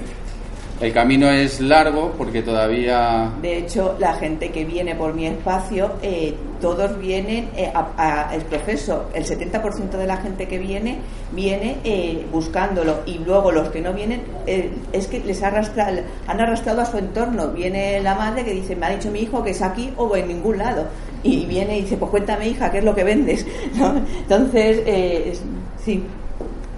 el 0.82 0.92
camino 0.92 1.30
es 1.30 1.62
largo 1.62 2.14
porque 2.18 2.42
todavía... 2.42 3.32
De 3.42 3.58
hecho, 3.58 3.96
la 4.00 4.16
gente 4.16 4.52
que 4.52 4.66
viene 4.66 4.96
por 4.96 5.14
mi 5.14 5.28
espacio, 5.28 5.94
eh, 6.02 6.36
todos 6.60 6.98
vienen 7.00 7.50
eh, 7.56 7.72
al 7.74 8.42
proceso. 8.42 9.06
El 9.14 9.24
70% 9.24 9.92
de 9.92 10.08
la 10.08 10.18
gente 10.18 10.48
que 10.48 10.58
viene, 10.58 10.98
viene 11.32 11.78
eh, 11.84 12.26
buscándolo. 12.32 13.02
Y 13.06 13.20
luego 13.20 13.52
los 13.52 13.70
que 13.70 13.82
no 13.82 13.94
vienen, 13.94 14.24
es 14.46 15.08
que 15.08 15.20
les 15.20 15.42
arrastra, 15.44 15.90
han 16.28 16.42
arrastrado 16.42 16.82
a 16.82 16.86
su 16.86 16.98
entorno. 16.98 17.50
Viene 17.50 18.02
la 18.02 18.16
madre 18.16 18.44
que 18.44 18.52
dice, 18.52 18.76
me 18.76 18.88
ha 18.88 18.90
dicho 18.90 19.10
mi 19.12 19.20
hijo 19.20 19.44
que 19.44 19.52
es 19.52 19.62
aquí 19.62 19.94
o 19.96 20.16
en 20.16 20.28
ningún 20.28 20.58
lado. 20.58 20.88
Y 21.22 21.46
viene 21.46 21.78
y 21.78 21.82
dice, 21.84 21.98
pues 21.98 22.12
cuéntame 22.12 22.50
hija, 22.50 22.72
¿qué 22.72 22.80
es 22.80 22.84
lo 22.84 22.96
que 22.96 23.04
vendes? 23.04 23.46
Entonces, 24.20 25.40
sí, 25.84 26.04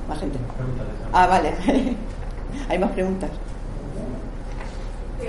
más 0.07 0.19
gente. 0.19 0.37
Ah, 1.11 1.25
vale. 1.27 1.53
Hay 2.69 2.77
más 2.77 2.91
preguntas 2.91 3.29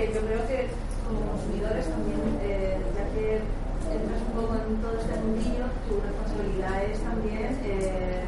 yo 0.05 0.21
creo 0.21 0.45
que 0.45 0.69
como 1.01 1.25
consumidores 1.33 1.89
también, 1.89 2.21
eh, 2.43 2.77
ya 2.93 3.05
que 3.17 3.41
entras 3.89 4.21
un 4.21 4.33
poco 4.37 4.53
en 4.53 4.77
todo 4.77 4.93
este 4.93 5.15
mundillo, 5.17 5.65
tu 5.89 5.97
responsabilidad 5.97 6.83
es 6.85 6.99
también 7.01 7.57
eh, 7.65 8.21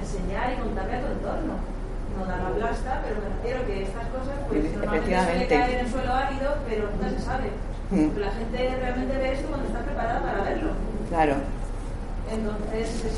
enseñar 0.00 0.56
y 0.56 0.62
contarle 0.64 0.96
a 0.96 1.00
tu 1.04 1.12
entorno. 1.12 1.54
No 2.16 2.26
dar 2.26 2.40
la 2.42 2.50
blasta, 2.50 3.02
pero 3.04 3.20
me 3.20 3.28
refiero 3.36 3.66
que 3.66 3.84
estas 3.84 4.06
cosas, 4.08 4.34
pues 4.48 4.64
normalmente 4.72 5.24
suele 5.24 5.46
caer 5.46 5.70
en 5.70 5.80
el 5.86 5.92
suelo 5.92 6.12
árido, 6.12 6.48
pero 6.68 6.90
nunca 6.90 7.10
se 7.10 7.20
sabe. 7.20 7.48
Mm. 7.90 8.18
La 8.18 8.30
gente 8.32 8.76
realmente 8.80 9.16
ve 9.16 9.32
esto 9.32 9.48
cuando 9.48 9.66
está 9.68 9.80
preparada 9.80 10.20
para 10.22 10.42
verlo. 10.42 10.72
Claro. 11.08 11.34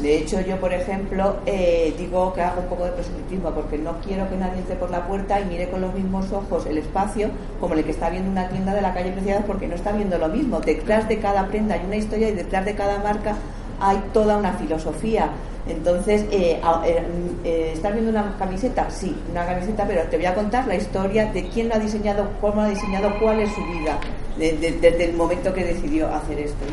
De 0.02 0.18
hecho, 0.18 0.40
yo, 0.40 0.56
por 0.58 0.72
ejemplo, 0.72 1.36
eh, 1.46 1.94
digo 1.96 2.32
que 2.32 2.40
hago 2.40 2.62
un 2.62 2.66
poco 2.66 2.86
de 2.86 2.90
proselitismo 2.90 3.52
porque 3.52 3.78
no 3.78 4.00
quiero 4.00 4.28
que 4.28 4.36
nadie 4.36 4.58
entre 4.58 4.74
por 4.74 4.90
la 4.90 5.06
puerta 5.06 5.40
y 5.40 5.44
mire 5.44 5.70
con 5.70 5.80
los 5.80 5.94
mismos 5.94 6.32
ojos 6.32 6.66
el 6.66 6.78
espacio 6.78 7.30
como 7.60 7.74
el 7.74 7.84
que 7.84 7.92
está 7.92 8.10
viendo 8.10 8.28
una 8.28 8.48
tienda 8.48 8.74
de 8.74 8.82
la 8.82 8.92
calle 8.92 9.12
Preciados 9.12 9.44
porque 9.46 9.68
no 9.68 9.76
está 9.76 9.92
viendo 9.92 10.18
lo 10.18 10.28
mismo. 10.28 10.60
Detrás 10.60 11.08
de 11.08 11.20
cada 11.20 11.46
prenda 11.46 11.76
hay 11.76 11.86
una 11.86 11.94
historia 11.94 12.30
y 12.30 12.34
detrás 12.34 12.64
de 12.64 12.74
cada 12.74 12.98
marca 12.98 13.36
hay 13.78 14.02
toda 14.12 14.38
una 14.38 14.54
filosofía. 14.54 15.30
Entonces, 15.68 16.22
eh, 16.32 16.60
eh, 16.84 17.02
eh, 17.44 17.70
¿estás 17.72 17.92
viendo 17.92 18.10
una 18.10 18.36
camiseta? 18.36 18.90
Sí, 18.90 19.16
una 19.30 19.46
camiseta, 19.46 19.86
pero 19.86 20.02
te 20.10 20.16
voy 20.16 20.26
a 20.26 20.34
contar 20.34 20.66
la 20.66 20.74
historia 20.74 21.26
de 21.26 21.48
quién 21.48 21.68
lo 21.68 21.76
ha 21.76 21.78
diseñado, 21.78 22.28
cómo 22.40 22.56
lo 22.56 22.62
ha 22.62 22.68
diseñado, 22.70 23.12
cuál 23.20 23.38
es 23.38 23.52
su 23.54 23.64
vida, 23.66 24.00
desde 24.36 25.04
el 25.04 25.12
momento 25.12 25.54
que 25.54 25.62
decidió 25.62 26.12
hacer 26.12 26.40
esto 26.40 26.64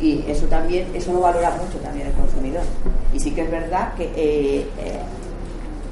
y 0.00 0.24
eso 0.28 0.46
también 0.46 0.88
eso 0.94 1.12
lo 1.12 1.20
valora 1.20 1.50
mucho 1.50 1.78
también 1.78 2.08
el 2.08 2.12
consumidor. 2.12 2.62
Y 3.12 3.20
sí 3.20 3.32
que 3.32 3.42
es 3.42 3.50
verdad 3.50 3.94
que 3.94 4.04
eh, 4.04 4.68
eh, 4.78 5.00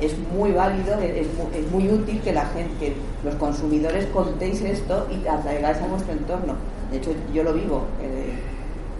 es 0.00 0.16
muy 0.32 0.52
válido 0.52 0.98
es, 1.00 1.26
muy, 1.72 1.88
útil 1.88 2.20
que 2.20 2.32
la 2.32 2.46
gente 2.46 2.70
que 2.78 2.96
los 3.24 3.34
consumidores 3.36 4.06
contéis 4.06 4.60
esto 4.60 5.06
y 5.10 5.26
atraigáis 5.26 5.78
a 5.78 5.86
vuestro 5.86 6.12
entorno. 6.12 6.54
De 6.90 6.98
hecho 6.98 7.12
yo 7.32 7.42
lo 7.42 7.52
vivo 7.52 7.84
eh, 8.02 8.34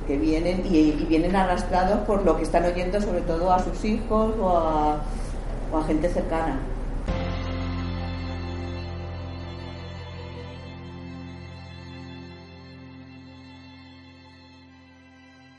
que 0.06 0.16
vienen 0.16 0.64
y, 0.64 0.92
vienen 1.08 1.36
arrastrados 1.36 2.00
por 2.00 2.24
lo 2.24 2.36
que 2.36 2.42
están 2.42 2.64
oyendo 2.64 3.00
sobre 3.00 3.20
todo 3.20 3.52
a 3.52 3.62
sus 3.62 3.84
hijos 3.84 4.34
o 4.40 4.56
a 5.76 5.82
gente 5.86 6.08
cercana 6.08 6.58